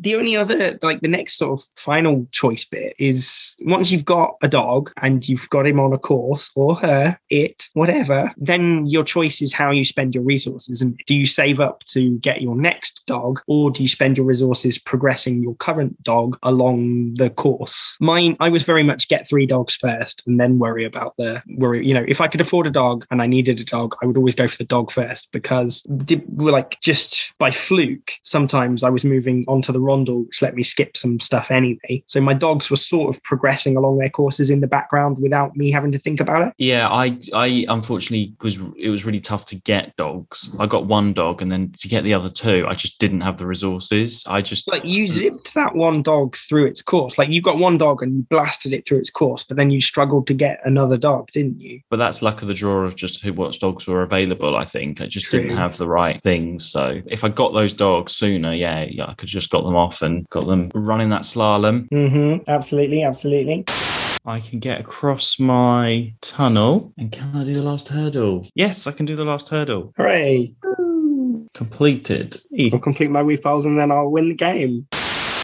The 0.00 0.14
only 0.14 0.36
other 0.36 0.78
like 0.82 1.00
the 1.00 1.08
next 1.08 1.38
sort 1.38 1.58
of 1.58 1.64
final 1.76 2.26
choice 2.32 2.64
bit 2.64 2.94
is 2.98 3.56
once 3.60 3.90
you've 3.90 4.04
got 4.04 4.36
a 4.42 4.48
dog 4.48 4.92
and 5.02 5.28
you've 5.28 5.48
got 5.50 5.66
him 5.66 5.80
on 5.80 5.92
a 5.92 5.98
course 5.98 6.50
or 6.54 6.74
her 6.76 7.18
it 7.30 7.66
whatever 7.74 8.32
then 8.36 8.86
your 8.86 9.04
choice 9.04 9.42
is 9.42 9.52
how 9.52 9.70
you 9.70 9.84
spend 9.84 10.14
your 10.14 10.24
resources. 10.24 10.80
And 10.82 10.98
do 11.06 11.14
you 11.14 11.26
save 11.26 11.60
up 11.60 11.84
to 11.84 12.18
get 12.18 12.42
your 12.42 12.56
next 12.56 13.02
dog 13.06 13.40
or 13.46 13.70
do 13.70 13.82
you 13.82 13.88
spend 13.88 14.16
your 14.16 14.26
resources 14.26 14.78
progressing 14.78 15.42
your 15.42 15.54
current 15.56 16.00
dog 16.02 16.38
along 16.42 17.14
the 17.14 17.30
course? 17.30 17.96
Mine 18.00 18.36
i 18.40 18.48
was 18.48 18.64
very 18.64 18.82
much 18.82 19.08
get 19.08 19.28
three 19.28 19.46
dogs 19.46 19.74
first 19.74 20.22
and 20.26 20.40
then 20.40 20.58
worry 20.58 20.84
about 20.84 21.16
the 21.16 21.42
worry 21.56 21.86
you 21.86 21.94
know 21.94 22.04
if 22.08 22.20
i 22.20 22.28
could 22.28 22.40
afford 22.40 22.66
a 22.66 22.70
dog 22.70 23.06
and 23.10 23.20
i 23.22 23.26
needed 23.26 23.60
a 23.60 23.64
dog 23.64 23.94
i 24.02 24.06
would 24.06 24.16
always 24.16 24.34
go 24.34 24.46
for 24.46 24.56
the 24.58 24.64
dog 24.64 24.90
first 24.90 25.30
because 25.32 25.86
like 26.36 26.80
just 26.80 27.32
by 27.38 27.50
fluke 27.50 28.12
sometimes 28.22 28.82
i 28.82 28.90
was 28.90 29.04
moving 29.04 29.44
onto 29.48 29.72
the 29.72 29.80
Rondel, 29.88 30.26
which 30.26 30.42
let 30.42 30.54
me 30.54 30.62
skip 30.62 30.96
some 30.96 31.18
stuff 31.20 31.50
anyway. 31.50 32.02
So 32.06 32.20
my 32.20 32.34
dogs 32.34 32.70
were 32.70 32.76
sort 32.76 33.14
of 33.14 33.22
progressing 33.24 33.76
along 33.76 33.98
their 33.98 34.08
courses 34.10 34.50
in 34.50 34.60
the 34.60 34.66
background 34.66 35.18
without 35.20 35.56
me 35.56 35.70
having 35.70 35.92
to 35.92 35.98
think 35.98 36.20
about 36.20 36.46
it. 36.46 36.54
Yeah, 36.58 36.88
I 36.88 37.18
I 37.32 37.64
unfortunately 37.68 38.34
was 38.42 38.58
it 38.76 38.90
was 38.90 39.04
really 39.04 39.20
tough 39.20 39.44
to 39.46 39.56
get 39.56 39.96
dogs. 39.96 40.54
I 40.58 40.66
got 40.66 40.86
one 40.86 41.12
dog, 41.12 41.42
and 41.42 41.50
then 41.50 41.72
to 41.78 41.88
get 41.88 42.04
the 42.04 42.14
other 42.14 42.30
two, 42.30 42.66
I 42.68 42.74
just 42.74 42.98
didn't 42.98 43.22
have 43.22 43.38
the 43.38 43.46
resources. 43.46 44.24
I 44.26 44.42
just 44.42 44.68
Like 44.68 44.84
you 44.84 45.08
zipped 45.08 45.54
that 45.54 45.74
one 45.74 46.02
dog 46.02 46.36
through 46.36 46.66
its 46.66 46.82
course. 46.82 47.18
Like 47.18 47.30
you 47.30 47.40
got 47.42 47.58
one 47.58 47.78
dog 47.78 48.02
and 48.02 48.16
you 48.16 48.22
blasted 48.24 48.72
it 48.72 48.86
through 48.86 48.98
its 48.98 49.10
course, 49.10 49.44
but 49.44 49.56
then 49.56 49.70
you 49.70 49.80
struggled 49.80 50.26
to 50.28 50.34
get 50.34 50.60
another 50.64 50.96
dog, 50.98 51.30
didn't 51.32 51.58
you? 51.60 51.80
but 51.90 51.96
that's 51.96 52.22
luck 52.22 52.42
of 52.42 52.48
the 52.48 52.54
draw 52.54 52.84
of 52.84 52.96
just 52.96 53.22
who 53.22 53.32
what 53.32 53.58
dogs 53.60 53.86
were 53.86 54.02
available. 54.02 54.56
I 54.56 54.64
think 54.64 55.00
I 55.00 55.06
just 55.06 55.26
True. 55.26 55.40
didn't 55.40 55.56
have 55.56 55.76
the 55.76 55.88
right 55.88 56.22
things. 56.22 56.66
So 56.70 57.00
if 57.06 57.24
I 57.24 57.28
got 57.28 57.52
those 57.52 57.72
dogs 57.72 58.12
sooner, 58.12 58.52
yeah, 58.54 58.84
yeah, 58.88 59.06
I 59.06 59.14
could 59.14 59.28
just 59.28 59.50
got 59.50 59.64
them 59.64 59.76
off 59.78 60.02
and 60.02 60.28
got 60.28 60.46
them 60.46 60.70
running 60.74 61.08
that 61.10 61.22
slalom. 61.22 61.88
Mm-hmm. 61.88 62.50
Absolutely, 62.50 63.02
absolutely. 63.02 63.64
I 64.26 64.40
can 64.40 64.58
get 64.58 64.80
across 64.80 65.38
my 65.40 66.12
tunnel, 66.20 66.92
and 66.98 67.10
can 67.10 67.34
I 67.34 67.44
do 67.44 67.54
the 67.54 67.62
last 67.62 67.88
hurdle? 67.88 68.46
Yes, 68.54 68.86
I 68.86 68.92
can 68.92 69.06
do 69.06 69.16
the 69.16 69.24
last 69.24 69.48
hurdle. 69.48 69.94
Hooray. 69.96 70.50
Completed. 71.54 72.40
I'll 72.72 72.78
complete 72.78 73.10
my 73.10 73.22
weave 73.22 73.42
poles 73.42 73.64
and 73.64 73.78
then 73.78 73.90
I'll 73.90 74.10
win 74.10 74.28
the 74.28 74.34
game. 74.34 74.86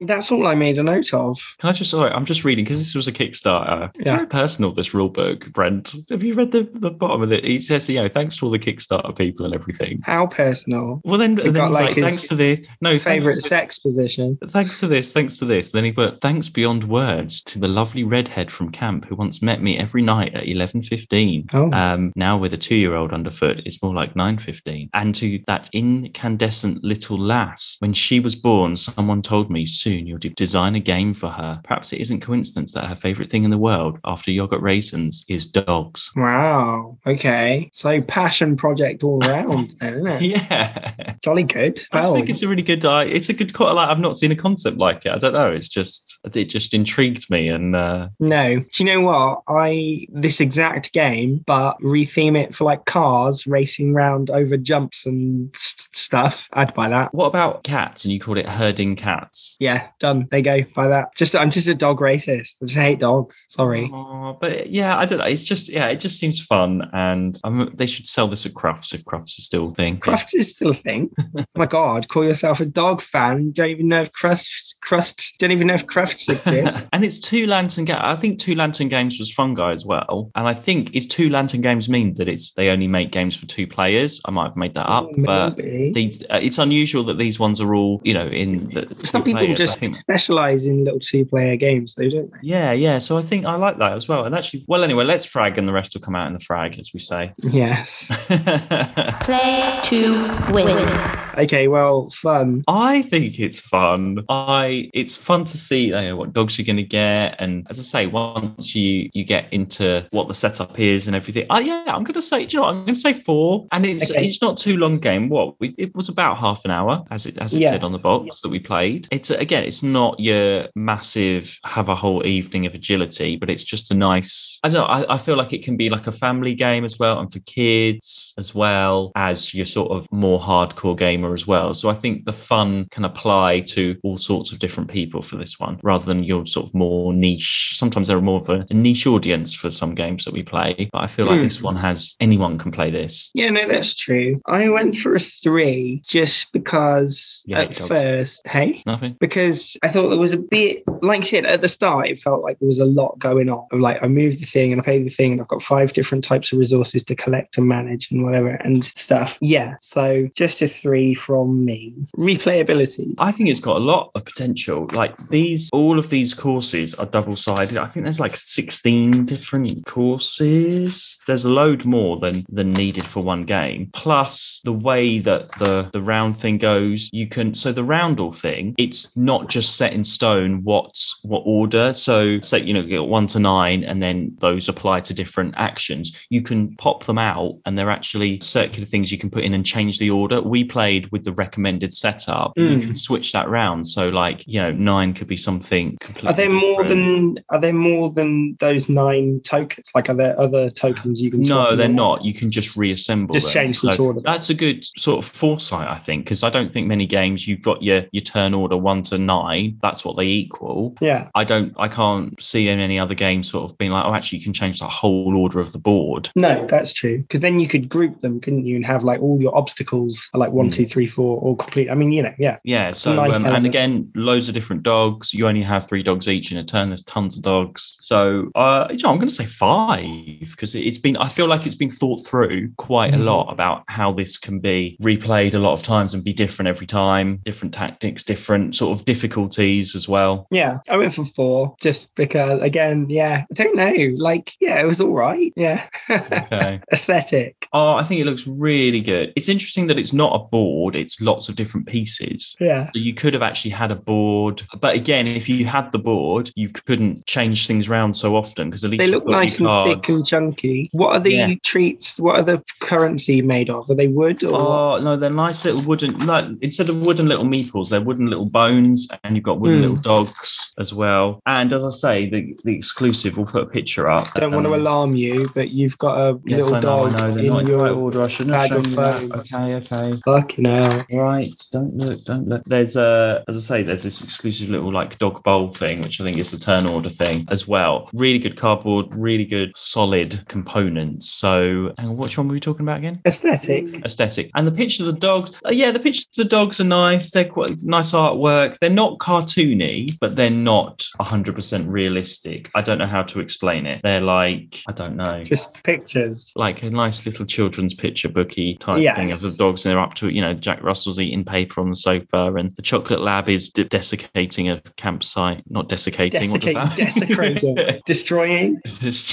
That's 0.06 0.30
all 0.32 0.46
I 0.46 0.54
made 0.54 0.78
a 0.78 0.82
note 0.82 1.12
of. 1.14 1.38
Can 1.58 1.70
I 1.70 1.72
just? 1.72 1.90
Sorry, 1.90 2.10
I'm 2.10 2.24
just 2.24 2.44
reading 2.44 2.64
because 2.64 2.78
this 2.78 2.94
was 2.94 3.08
a 3.08 3.12
Kickstarter. 3.12 3.90
It's 3.94 4.06
Yeah. 4.06 4.16
very 4.16 4.26
personal. 4.26 4.72
This 4.72 4.94
rule 4.94 5.08
book, 5.08 5.50
Brent. 5.52 5.94
Have 6.10 6.22
you 6.22 6.34
read 6.34 6.52
the, 6.52 6.68
the 6.74 6.90
bottom 6.90 7.22
of 7.22 7.30
it? 7.32 7.44
He 7.44 7.60
says, 7.60 7.88
you 7.88 7.96
know, 8.02 8.08
thanks 8.08 8.36
to 8.38 8.46
all 8.46 8.50
the 8.50 8.58
Kickstarter 8.58 9.16
people 9.16 9.44
and 9.44 9.54
everything. 9.54 10.00
How 10.04 10.26
personal. 10.26 11.00
Well, 11.04 11.18
then, 11.18 11.36
So 11.36 11.44
then 11.44 11.54
got, 11.54 11.66
he's 11.68 11.74
like, 11.74 11.96
like, 11.96 12.04
thanks 12.04 12.28
to 12.28 12.34
this. 12.34 12.66
No, 12.80 12.98
Favorite 12.98 13.36
this- 13.36 13.46
sex 13.46 13.78
position. 13.78 14.38
Thanks 14.48 14.80
to 14.80 14.86
this, 14.86 15.12
thanks 15.12 15.38
to 15.38 15.44
this. 15.44 15.70
Then 15.72 15.84
he 15.84 15.92
put 15.92 16.20
thanks 16.20 16.48
beyond 16.48 16.84
words 16.84 17.42
to 17.44 17.58
the 17.58 17.68
lovely 17.68 18.04
redhead 18.04 18.50
from 18.50 18.70
camp 18.70 19.04
who 19.06 19.14
once 19.16 19.42
met 19.42 19.62
me 19.62 19.78
every 19.78 20.02
night 20.02 20.34
at 20.34 20.48
eleven 20.48 20.82
fifteen. 20.82 21.46
Oh. 21.52 21.70
Um, 21.72 22.12
now 22.16 22.36
with 22.38 22.52
a 22.54 22.56
two-year-old 22.58 23.12
underfoot, 23.12 23.60
it's 23.64 23.82
more 23.82 23.94
like 23.94 24.16
nine 24.16 24.38
fifteen. 24.38 24.88
And 24.94 25.14
to 25.16 25.40
that 25.46 25.68
incandescent 25.72 26.82
little 26.84 27.18
lass, 27.18 27.76
when 27.80 27.92
she 27.92 28.20
was 28.20 28.34
born, 28.34 28.76
someone 28.76 29.22
told 29.22 29.50
me 29.50 29.66
soon 29.66 29.93
you'll 29.94 30.18
design 30.18 30.74
a 30.74 30.80
game 30.80 31.14
for 31.14 31.28
her. 31.28 31.60
Perhaps 31.64 31.92
it 31.92 32.00
isn't 32.00 32.20
coincidence 32.20 32.72
that 32.72 32.86
her 32.86 32.96
favorite 32.96 33.30
thing 33.30 33.44
in 33.44 33.50
the 33.50 33.58
world, 33.58 33.98
after 34.04 34.30
yogurt 34.30 34.62
raisins, 34.62 35.24
is 35.28 35.46
dogs. 35.46 36.10
Wow. 36.16 36.98
Okay. 37.06 37.68
So 37.72 38.00
passion 38.02 38.56
project 38.56 39.04
all 39.04 39.24
around 39.26 39.70
then, 39.80 39.94
isn't 39.94 40.06
it? 40.06 40.22
Yeah. 40.34 41.14
Jolly 41.22 41.42
good. 41.44 41.80
I 41.92 42.00
Well, 42.00 42.14
think 42.14 42.28
it's 42.28 42.42
a 42.42 42.48
really 42.48 42.62
good. 42.62 42.84
Uh, 42.84 43.04
it's 43.06 43.28
a 43.28 43.32
good. 43.32 43.58
Like 43.58 43.88
I've 43.88 43.98
not 44.00 44.18
seen 44.18 44.30
a 44.32 44.36
concept 44.36 44.76
like 44.78 45.06
it. 45.06 45.12
I 45.12 45.18
don't 45.18 45.32
know. 45.32 45.50
It's 45.50 45.68
just 45.68 46.18
it 46.34 46.44
just 46.46 46.74
intrigued 46.74 47.30
me, 47.30 47.48
and 47.48 47.74
uh, 47.74 48.08
no. 48.20 48.56
Do 48.56 48.64
you 48.78 48.84
know 48.84 49.00
what? 49.00 49.42
I 49.48 50.06
this 50.10 50.40
exact 50.40 50.92
game, 50.92 51.38
but 51.46 51.78
retheme 51.80 52.36
it 52.38 52.54
for 52.54 52.64
like 52.64 52.84
cars 52.84 53.46
racing 53.46 53.94
round 53.94 54.30
over 54.30 54.56
jumps 54.56 55.06
and 55.06 55.54
s- 55.54 55.88
stuff. 55.92 56.48
I'd 56.52 56.74
buy 56.74 56.88
that. 56.88 57.14
what 57.14 57.26
about 57.26 57.64
cats? 57.64 58.04
And 58.04 58.12
you 58.12 58.20
called 58.20 58.38
it 58.38 58.48
herding 58.48 58.96
cats. 58.96 59.56
Yeah, 59.60 59.73
done. 59.98 60.26
There 60.30 60.38
you 60.38 60.44
go. 60.44 60.62
by 60.74 60.88
that. 60.88 61.14
Just 61.16 61.34
I'm 61.36 61.50
just 61.50 61.68
a 61.68 61.74
dog 61.74 62.00
racist. 62.00 62.62
I 62.62 62.66
just 62.66 62.76
hate 62.76 63.00
dogs. 63.00 63.44
Sorry. 63.48 63.88
Oh, 63.92 64.36
but 64.40 64.70
yeah, 64.70 64.96
I 64.98 65.04
don't 65.04 65.18
know. 65.18 65.24
It's 65.24 65.44
just 65.44 65.68
yeah, 65.68 65.88
it 65.88 66.00
just 66.00 66.18
seems 66.18 66.42
fun, 66.44 66.88
and 66.92 67.38
um, 67.44 67.70
they 67.74 67.86
should 67.86 68.06
sell 68.06 68.28
this 68.28 68.46
at 68.46 68.52
Crufts 68.54 68.94
if 68.94 69.04
Crufts 69.04 69.38
is 69.38 69.46
still 69.46 69.70
a 69.70 69.74
thing. 69.74 69.98
Crust 69.98 70.34
is 70.34 70.50
still 70.50 70.70
a 70.70 70.74
thing. 70.74 71.10
oh 71.38 71.44
my 71.56 71.66
god, 71.66 72.08
call 72.08 72.24
yourself 72.24 72.60
a 72.60 72.66
dog 72.66 73.00
fan. 73.00 73.50
Don't 73.52 73.70
even 73.70 73.88
know 73.88 74.02
if 74.02 74.12
crust 74.12 74.76
crusts 74.82 75.36
don't 75.38 75.50
even 75.50 75.66
know 75.66 75.74
if 75.74 75.86
crusts 75.86 76.28
exist. 76.28 76.86
and 76.92 77.04
it's 77.04 77.18
two 77.18 77.46
lantern 77.46 77.84
ga- 77.84 78.00
I 78.02 78.16
think 78.16 78.38
two 78.38 78.54
lantern 78.54 78.88
games 78.88 79.18
was 79.18 79.32
fungi 79.32 79.72
as 79.72 79.84
well. 79.84 80.30
And 80.34 80.46
I 80.46 80.54
think 80.54 80.94
is 80.94 81.06
two 81.06 81.30
lantern 81.30 81.60
games 81.60 81.88
mean 81.88 82.14
that 82.14 82.28
it's 82.28 82.52
they 82.52 82.68
only 82.68 82.88
make 82.88 83.10
games 83.10 83.34
for 83.36 83.46
two 83.46 83.66
players. 83.66 84.20
I 84.26 84.30
might 84.30 84.48
have 84.48 84.56
made 84.56 84.74
that 84.74 84.88
up, 84.88 85.08
but 85.18 85.56
Maybe. 85.56 85.92
these 85.92 86.22
uh, 86.30 86.38
it's 86.42 86.58
unusual 86.58 87.04
that 87.04 87.18
these 87.18 87.38
ones 87.38 87.60
are 87.60 87.74
all 87.74 88.00
you 88.04 88.14
know 88.14 88.26
in 88.26 88.68
the 88.68 89.06
Some 89.06 89.22
people 89.22 89.40
players. 89.40 89.58
Just 89.66 89.78
think 89.78 89.96
specialize 89.96 90.66
in 90.66 90.84
little 90.84 91.00
two 91.00 91.24
player 91.24 91.56
games, 91.56 91.94
though, 91.94 92.08
don't 92.08 92.30
they? 92.32 92.38
Yeah, 92.42 92.72
yeah. 92.72 92.98
So 92.98 93.16
I 93.16 93.22
think 93.22 93.44
I 93.44 93.56
like 93.56 93.78
that 93.78 93.92
as 93.92 94.08
well. 94.08 94.24
And 94.24 94.34
actually, 94.34 94.64
well, 94.68 94.84
anyway, 94.84 95.04
let's 95.04 95.24
frag, 95.24 95.58
and 95.58 95.68
the 95.68 95.72
rest 95.72 95.94
will 95.94 96.02
come 96.02 96.14
out 96.14 96.26
in 96.26 96.32
the 96.32 96.40
frag, 96.40 96.78
as 96.78 96.92
we 96.92 97.00
say. 97.00 97.32
Yes. 97.42 98.10
Play 99.22 99.80
to 99.84 100.52
win. 100.52 101.23
Okay, 101.36 101.68
well, 101.68 102.08
fun. 102.10 102.62
I 102.68 103.02
think 103.02 103.38
it's 103.38 103.58
fun. 103.58 104.24
I 104.28 104.90
it's 104.94 105.16
fun 105.16 105.44
to 105.46 105.58
see 105.58 105.86
you 105.86 105.92
know, 105.92 106.16
what 106.16 106.32
dogs 106.32 106.58
you're 106.58 106.64
going 106.66 106.76
to 106.76 106.82
get, 106.82 107.36
and 107.38 107.66
as 107.70 107.78
I 107.78 107.82
say, 107.82 108.06
once 108.06 108.74
you 108.74 109.10
you 109.12 109.24
get 109.24 109.52
into 109.52 110.06
what 110.10 110.28
the 110.28 110.34
setup 110.34 110.78
is 110.78 111.06
and 111.06 111.16
everything. 111.16 111.46
Oh 111.50 111.58
yeah, 111.58 111.84
I'm 111.86 112.04
going 112.04 112.14
to 112.14 112.22
say, 112.22 112.42
you 112.42 112.48
know, 112.58 112.62
what? 112.62 112.68
I'm 112.70 112.84
going 112.84 112.94
to 112.94 113.00
say 113.00 113.12
four, 113.12 113.66
and 113.72 113.86
it's 113.86 114.10
Okay. 114.10 114.26
it's 114.26 114.40
not 114.42 114.58
too 114.58 114.76
long 114.76 114.98
game. 114.98 115.28
What 115.28 115.58
we, 115.60 115.74
it 115.78 115.94
was 115.94 116.08
about 116.08 116.38
half 116.38 116.60
an 116.64 116.70
hour, 116.70 117.02
as 117.10 117.26
it 117.26 117.38
as 117.38 117.54
it 117.54 117.62
said 117.62 117.82
on 117.84 117.92
the 117.92 117.98
Yes. 117.98 118.02
box 118.02 118.40
that 118.42 118.48
we 118.50 118.58
played. 118.60 119.08
It's 119.10 119.30
again, 119.30 119.64
it's 119.64 119.82
not 119.82 120.18
your 120.20 120.68
massive 120.74 121.58
have 121.64 121.88
a 121.88 121.94
whole 121.94 122.26
evening 122.26 122.66
of 122.66 122.74
agility, 122.74 123.36
but 123.36 123.50
it's 123.50 123.64
just 123.64 123.90
a 123.90 123.94
nice. 123.94 124.58
I 124.62 124.68
don't 124.68 124.80
know. 124.82 124.86
I, 124.86 125.14
I 125.14 125.18
feel 125.18 125.36
like 125.36 125.52
it 125.52 125.62
can 125.64 125.76
be 125.76 125.90
like 125.90 126.06
a 126.06 126.12
family 126.12 126.54
game 126.54 126.84
as 126.84 126.98
well, 126.98 127.18
and 127.18 127.32
for 127.32 127.40
kids 127.40 128.34
as 128.38 128.54
well 128.54 129.12
as 129.16 129.52
your 129.54 129.64
sort 129.66 129.90
of 129.92 130.10
more 130.12 130.40
hardcore 130.40 130.96
as 131.32 131.46
well. 131.46 131.72
So 131.72 131.88
I 131.88 131.94
think 131.94 132.24
the 132.26 132.32
fun 132.32 132.86
can 132.90 133.04
apply 133.04 133.60
to 133.60 133.96
all 134.02 134.16
sorts 134.18 134.52
of 134.52 134.58
different 134.58 134.90
people 134.90 135.22
for 135.22 135.36
this 135.36 135.58
one, 135.58 135.78
rather 135.82 136.04
than 136.04 136.24
your 136.24 136.44
sort 136.44 136.66
of 136.68 136.74
more 136.74 137.14
niche. 137.14 137.72
Sometimes 137.76 138.08
there 138.08 138.18
are 138.18 138.20
more 138.20 138.40
of 138.40 138.48
a, 138.50 138.66
a 138.68 138.74
niche 138.74 139.06
audience 139.06 139.54
for 139.54 139.70
some 139.70 139.94
games 139.94 140.24
that 140.24 140.34
we 140.34 140.42
play, 140.42 140.88
but 140.92 141.02
I 141.02 141.06
feel 141.06 141.26
like 141.26 141.38
Hmm. 141.38 141.44
this 141.44 141.62
one 141.62 141.76
has 141.76 142.14
anyone 142.20 142.58
can 142.58 142.70
play 142.72 142.90
this. 142.90 143.30
Yeah, 143.34 143.48
no, 143.50 143.66
that's 143.66 143.94
true. 143.94 144.40
I 144.46 144.68
went 144.68 144.96
for 144.96 145.14
a 145.14 145.20
three 145.20 146.02
just 146.06 146.52
because 146.52 147.44
hate 147.48 147.56
at 147.56 147.68
dogs. 147.68 147.88
first, 147.88 148.46
hey, 148.48 148.82
Nothing. 148.86 149.16
because 149.20 149.76
I 149.82 149.88
thought 149.88 150.08
there 150.08 150.18
was 150.18 150.32
a 150.32 150.36
bit, 150.38 150.82
like 151.02 151.20
I 151.20 151.24
said, 151.24 151.46
at 151.46 151.60
the 151.60 151.68
start, 151.68 152.08
it 152.08 152.18
felt 152.18 152.42
like 152.42 152.58
there 152.58 152.66
was 152.66 152.80
a 152.80 152.84
lot 152.84 153.18
going 153.18 153.48
on. 153.48 153.66
Like, 153.72 154.02
I 154.02 154.08
moved 154.08 154.40
the 154.40 154.46
thing 154.46 154.72
and 154.72 154.80
I 154.80 154.84
paid 154.84 155.04
the 155.04 155.10
thing, 155.10 155.32
and 155.32 155.40
I've 155.40 155.48
got 155.48 155.62
five 155.62 155.92
different 155.92 156.24
types 156.24 156.52
of 156.52 156.58
resources 156.58 157.04
to 157.04 157.14
collect 157.14 157.56
and 157.58 157.68
manage 157.68 158.10
and 158.10 158.24
whatever 158.24 158.50
and 158.50 158.84
stuff. 158.84 159.38
Yeah, 159.40 159.74
so 159.80 160.28
just 160.34 160.62
a 160.62 160.68
three 160.68 161.13
from 161.14 161.64
me. 161.64 161.94
Replayability. 162.16 163.14
I 163.18 163.32
think 163.32 163.48
it's 163.48 163.60
got 163.60 163.76
a 163.76 163.80
lot 163.80 164.10
of 164.14 164.24
potential. 164.24 164.88
Like 164.92 165.16
these, 165.28 165.70
all 165.72 165.98
of 165.98 166.10
these 166.10 166.34
courses 166.34 166.94
are 166.94 167.06
double 167.06 167.36
sided. 167.36 167.76
I 167.76 167.86
think 167.86 168.04
there's 168.04 168.20
like 168.20 168.36
16 168.36 169.24
different 169.24 169.86
courses. 169.86 171.20
There's 171.26 171.44
a 171.44 171.50
load 171.50 171.84
more 171.84 172.18
than 172.18 172.44
than 172.48 172.72
needed 172.72 173.06
for 173.06 173.22
one 173.22 173.44
game. 173.44 173.90
Plus 173.92 174.60
the 174.64 174.72
way 174.72 175.18
that 175.20 175.50
the 175.58 175.90
the 175.92 176.02
round 176.02 176.36
thing 176.36 176.58
goes, 176.58 177.10
you 177.12 177.26
can. 177.26 177.54
So 177.54 177.72
the 177.72 177.84
roundel 177.84 178.32
thing, 178.32 178.74
it's 178.78 179.08
not 179.16 179.48
just 179.48 179.76
set 179.76 179.92
in 179.92 180.04
stone 180.04 180.62
what's 180.64 181.18
what 181.22 181.42
order. 181.44 181.92
So 181.92 182.40
say 182.40 182.60
you 182.60 182.74
know 182.74 182.80
you 182.80 183.02
one 183.02 183.26
to 183.28 183.38
nine, 183.38 183.84
and 183.84 184.02
then 184.02 184.36
those 184.40 184.68
apply 184.68 185.00
to 185.00 185.14
different 185.14 185.54
actions. 185.56 186.16
You 186.30 186.42
can 186.42 186.74
pop 186.76 187.04
them 187.06 187.18
out, 187.18 187.58
and 187.66 187.78
they're 187.78 187.90
actually 187.90 188.40
circular 188.40 188.86
things 188.86 189.12
you 189.12 189.18
can 189.18 189.30
put 189.30 189.44
in 189.44 189.54
and 189.54 189.64
change 189.64 189.98
the 189.98 190.10
order. 190.10 190.40
We 190.40 190.64
played 190.64 191.03
with 191.12 191.24
the 191.24 191.32
recommended 191.32 191.92
setup. 191.94 192.52
You 192.56 192.64
Mm. 192.68 192.80
can 192.82 192.96
switch 192.96 193.32
that 193.32 193.48
round. 193.48 193.86
So 193.86 194.08
like 194.08 194.46
you 194.46 194.60
know 194.60 194.72
nine 194.72 195.14
could 195.14 195.26
be 195.28 195.36
something 195.36 195.96
completely. 196.00 196.30
Are 196.30 196.34
there 196.34 196.50
more 196.50 196.82
different. 196.82 197.34
than 197.36 197.44
are 197.50 197.60
there 197.60 197.72
more 197.72 198.10
than 198.10 198.56
those 198.60 198.88
nine 198.88 199.40
tokens? 199.44 199.90
Like 199.94 200.08
are 200.08 200.14
there 200.14 200.38
other 200.40 200.70
tokens 200.70 201.20
you 201.22 201.30
can 201.30 201.40
No, 201.40 201.74
they're 201.76 201.88
not. 201.88 202.24
You 202.24 202.34
can 202.34 202.50
just 202.50 202.76
reassemble. 202.76 203.32
Just 203.34 203.46
them. 203.52 203.64
change 203.64 203.82
which 203.82 203.98
order. 203.98 204.20
That's 204.20 204.50
a 204.50 204.54
good 204.54 204.84
sort 204.96 205.24
of 205.24 205.30
foresight, 205.30 205.88
I 205.88 205.98
think, 205.98 206.24
because 206.24 206.42
I 206.42 206.50
don't 206.50 206.72
think 206.72 206.86
many 206.86 207.06
games 207.06 207.46
you've 207.48 207.62
got 207.62 207.82
your 207.82 208.04
your 208.12 208.22
turn 208.22 208.54
order 208.54 208.76
one 208.76 209.02
to 209.04 209.18
nine. 209.18 209.78
That's 209.82 210.04
what 210.04 210.16
they 210.16 210.24
equal. 210.26 210.94
Yeah. 211.00 211.28
I 211.34 211.44
don't. 211.44 211.72
I 211.78 211.88
can't 211.88 212.40
see 212.42 212.68
in 212.68 212.78
any 212.78 212.98
other 212.98 213.14
game 213.14 213.42
sort 213.42 213.70
of 213.70 213.76
being 213.78 213.90
like, 213.90 214.04
oh, 214.04 214.14
actually, 214.14 214.38
you 214.38 214.44
can 214.44 214.52
change 214.52 214.78
the 214.78 214.86
whole 214.88 215.36
order 215.36 215.60
of 215.60 215.72
the 215.72 215.78
board. 215.78 216.30
No, 216.36 216.66
that's 216.68 216.92
true. 216.92 217.18
Because 217.18 217.40
then 217.40 217.58
you 217.58 217.66
could 217.68 217.88
group 217.88 218.20
them, 218.20 218.40
couldn't 218.40 218.66
you, 218.66 218.76
and 218.76 218.86
have 218.86 219.04
like 219.04 219.20
all 219.20 219.40
your 219.40 219.56
obstacles 219.56 220.28
are 220.34 220.38
like 220.40 220.52
one, 220.52 220.68
Mm. 220.68 220.72
two, 220.74 220.86
three, 220.86 220.93
four, 221.06 221.38
all 221.40 221.56
complete. 221.56 221.90
I 221.90 221.94
mean, 221.94 222.12
you 222.12 222.22
know, 222.22 222.34
yeah. 222.38 222.58
Yeah. 222.64 222.92
So 222.92 223.12
Nice 223.14 223.42
um, 223.44 223.54
and 223.54 223.66
again, 223.66 224.10
loads 224.14 224.48
of 224.48 224.54
different 224.54 224.82
dogs. 224.84 225.34
You 225.34 225.46
only 225.48 225.62
have 225.62 225.88
three 225.88 226.02
dogs 226.02 226.28
each 226.28 226.52
in 226.52 226.58
a 226.58 226.64
turn. 226.64 226.88
There's 226.90 227.02
tons 227.04 227.36
of 227.36 227.42
dogs. 227.42 227.96
So 228.00 228.50
uh, 228.54 228.86
you 228.90 228.98
know, 228.98 229.10
I'm 229.10 229.16
going 229.16 229.28
to 229.28 229.34
say 229.34 229.46
five 229.46 230.04
because 230.50 230.74
it's 230.74 230.98
been. 230.98 231.16
I 231.16 231.28
feel 231.28 231.46
like 231.46 231.66
it's 231.66 231.74
been 231.74 231.90
thought 231.90 232.24
through 232.26 232.72
quite 232.76 233.12
a 233.14 233.16
Mhm. 233.16 233.24
lot 233.24 233.52
about 233.52 233.84
how 233.88 234.12
this 234.12 234.36
can 234.38 234.58
be 234.60 234.96
replayed 235.02 235.54
a 235.54 235.58
lot 235.58 235.72
of 235.72 235.82
times 235.82 236.14
and 236.14 236.22
be 236.22 236.32
different 236.32 236.68
every 236.68 236.86
time. 236.86 237.40
Different 237.44 237.72
tactics, 237.74 238.22
different 238.24 238.74
sort 238.74 238.98
of 238.98 239.04
difficulties 239.04 239.94
as 239.96 240.08
well. 240.08 240.46
Yeah. 240.50 240.78
I 240.90 240.96
went 240.96 241.12
for 241.12 241.24
four 241.24 241.74
just 241.80 242.14
because, 242.14 242.60
again, 242.62 243.06
yeah, 243.08 243.44
I 243.50 243.54
don't 243.54 243.74
know. 243.76 243.94
Like, 244.16 244.52
yeah, 244.60 244.80
it 244.80 244.86
was 244.86 245.00
all 245.00 245.12
right. 245.14 245.52
Yeah. 245.56 245.86
Okay. 246.54 246.80
Aesthetic. 246.92 247.66
Oh, 247.72 247.94
I 247.94 248.04
think 248.04 248.20
it 248.20 248.24
looks 248.26 248.46
really 248.46 249.00
good. 249.00 249.32
It's 249.36 249.48
interesting 249.48 249.86
that 249.86 249.98
it's 249.98 250.12
not 250.12 250.34
a 250.34 250.38
board. 250.38 250.83
Board, 250.84 250.96
it's 250.96 251.20
lots 251.20 251.48
of 251.48 251.56
different 251.56 251.86
pieces. 251.86 252.56
Yeah. 252.60 252.84
So 252.86 252.90
you 252.94 253.14
could 253.14 253.34
have 253.34 253.42
actually 253.42 253.70
had 253.70 253.90
a 253.90 253.94
board, 253.94 254.62
but 254.80 254.94
again, 254.94 255.26
if 255.26 255.48
you 255.48 255.64
had 255.64 255.90
the 255.92 255.98
board, 255.98 256.50
you 256.56 256.68
couldn't 256.68 257.26
change 257.26 257.66
things 257.66 257.88
around 257.88 258.14
so 258.14 258.36
often 258.36 258.68
because 258.70 258.84
at 258.84 258.90
least 258.90 259.00
They 259.00 259.06
look 259.10 259.26
nice 259.26 259.58
and 259.60 259.68
thick 259.86 260.08
and 260.08 260.26
chunky. 260.26 260.88
What 260.92 261.10
are 261.16 261.20
the 261.20 261.32
Yeah. 261.32 261.54
treats? 261.64 262.20
What 262.20 262.36
are 262.36 262.42
the 262.42 262.62
currency 262.80 263.40
made 263.42 263.70
of? 263.70 263.88
Are 263.90 263.94
they 263.94 264.08
wood 264.08 264.44
or? 264.44 264.54
Oh 264.60 265.00
no, 265.00 265.16
they're 265.16 265.30
nice 265.30 265.64
little 265.64 265.82
wooden. 265.82 266.18
No, 266.18 266.54
instead 266.60 266.88
of 266.88 267.00
wooden 267.00 267.26
little 267.28 267.44
meeples, 267.46 267.88
they're 267.88 268.00
wooden 268.00 268.26
little 268.26 268.50
bones, 268.50 269.08
and 269.24 269.36
you've 269.36 269.44
got 269.44 269.60
wooden 269.60 269.76
Hmm. 269.78 269.82
little 269.82 269.96
dogs 269.96 270.72
as 270.78 270.92
well. 270.92 271.40
And 271.46 271.72
as 271.72 271.84
I 271.84 271.90
say, 271.90 272.28
the 272.28 272.54
the 272.64 272.74
exclusive, 272.74 273.36
we'll 273.36 273.46
put 273.46 273.62
a 273.62 273.66
picture 273.66 274.08
up. 274.10 274.28
I 274.36 274.40
don't 274.40 274.52
want 274.52 274.66
to 274.66 274.74
Um, 274.74 274.80
alarm 274.80 275.14
you, 275.16 275.48
but 275.54 275.70
you've 275.70 275.96
got 275.98 276.14
a 276.18 276.38
Yes, 276.44 276.58
little 276.60 276.74
I 276.76 276.80
know, 276.80 276.86
dog 276.86 277.14
I 277.14 277.18
know. 277.28 277.34
They're 277.34 277.44
in 277.44 277.52
not 277.52 277.60
in 277.62 277.66
your 277.68 277.78
right 277.82 277.90
order. 277.92 278.22
I 278.22 278.28
shouldn't 278.28 278.54
have 278.54 278.68
bag 278.70 278.78
of 278.78 278.84
shown 278.84 278.90
you 278.90 278.96
that. 278.96 279.28
bones. 279.28 279.52
Okay, 279.52 279.74
okay. 279.76 280.16
fucking 280.24 280.63
hell. 280.70 281.04
Right, 281.10 281.50
don't 281.72 281.96
look, 281.96 282.24
don't 282.24 282.48
look. 282.48 282.62
There's 282.66 282.96
a, 282.96 283.44
as 283.48 283.56
I 283.56 283.60
say, 283.60 283.82
there's 283.82 284.02
this 284.02 284.22
exclusive 284.22 284.68
little 284.68 284.92
like 284.92 285.18
dog 285.18 285.42
bowl 285.42 285.72
thing, 285.72 286.00
which 286.02 286.20
I 286.20 286.24
think 286.24 286.38
is 286.38 286.50
the 286.50 286.58
turn 286.58 286.86
order 286.86 287.10
thing 287.10 287.46
as 287.50 287.66
well. 287.68 288.08
Really 288.12 288.38
good 288.38 288.56
cardboard, 288.56 289.06
really 289.14 289.44
good 289.44 289.72
solid 289.76 290.44
components. 290.48 291.30
So, 291.30 291.92
hang 291.98 292.08
on, 292.10 292.16
which 292.16 292.36
one 292.38 292.48
were 292.48 292.54
we 292.54 292.60
talking 292.60 292.82
about 292.84 292.98
again? 292.98 293.20
Aesthetic. 293.26 294.04
aesthetic. 294.04 294.50
And 294.54 294.66
the 294.66 294.72
picture 294.72 295.02
of 295.02 295.06
the 295.06 295.12
dogs, 295.20 295.52
uh, 295.66 295.70
yeah, 295.72 295.90
the 295.90 296.00
pictures 296.00 296.26
of 296.32 296.36
the 296.36 296.44
dogs 296.44 296.80
are 296.80 296.84
nice. 296.84 297.30
They're 297.30 297.44
quite 297.48 297.82
nice 297.82 298.12
artwork. 298.12 298.76
They're 298.80 298.90
not 298.90 299.18
cartoony, 299.18 300.16
but 300.20 300.36
they're 300.36 300.50
not 300.50 301.06
100% 301.20 301.92
realistic. 301.92 302.70
I 302.74 302.82
don't 302.82 302.98
know 302.98 303.06
how 303.06 303.22
to 303.24 303.40
explain 303.40 303.86
it. 303.86 304.00
They're 304.02 304.20
like, 304.20 304.82
I 304.88 304.92
don't 304.92 305.16
know. 305.16 305.42
Just 305.44 305.82
pictures. 305.84 306.52
like 306.56 306.82
a 306.82 306.90
nice 306.90 307.24
little 307.26 307.46
children's 307.46 307.94
picture 307.94 308.28
booky 308.28 308.76
type 308.76 309.00
Yes. 309.00 309.16
thing 309.16 309.32
of 309.32 309.40
the 309.40 309.50
dogs, 309.58 309.84
and 309.84 309.92
they're 309.92 310.00
up 310.02 310.14
to 310.14 310.28
it. 310.28 310.34
You 310.34 310.40
know, 310.40 310.53
Jack 310.60 310.82
Russell's 310.82 311.18
eating 311.20 311.44
paper 311.44 311.80
on 311.80 311.90
the 311.90 311.96
sofa, 311.96 312.54
and 312.54 312.74
the 312.76 312.82
chocolate 312.82 313.20
lab 313.20 313.48
is 313.48 313.68
de- 313.68 313.84
desiccating 313.84 314.68
a 314.70 314.80
campsite. 314.96 315.62
Not 315.68 315.88
desiccating. 315.88 316.40
Desiccate, 316.40 316.74
that- 316.74 316.96
desecrating, 316.96 318.00
destroying. 318.06 318.80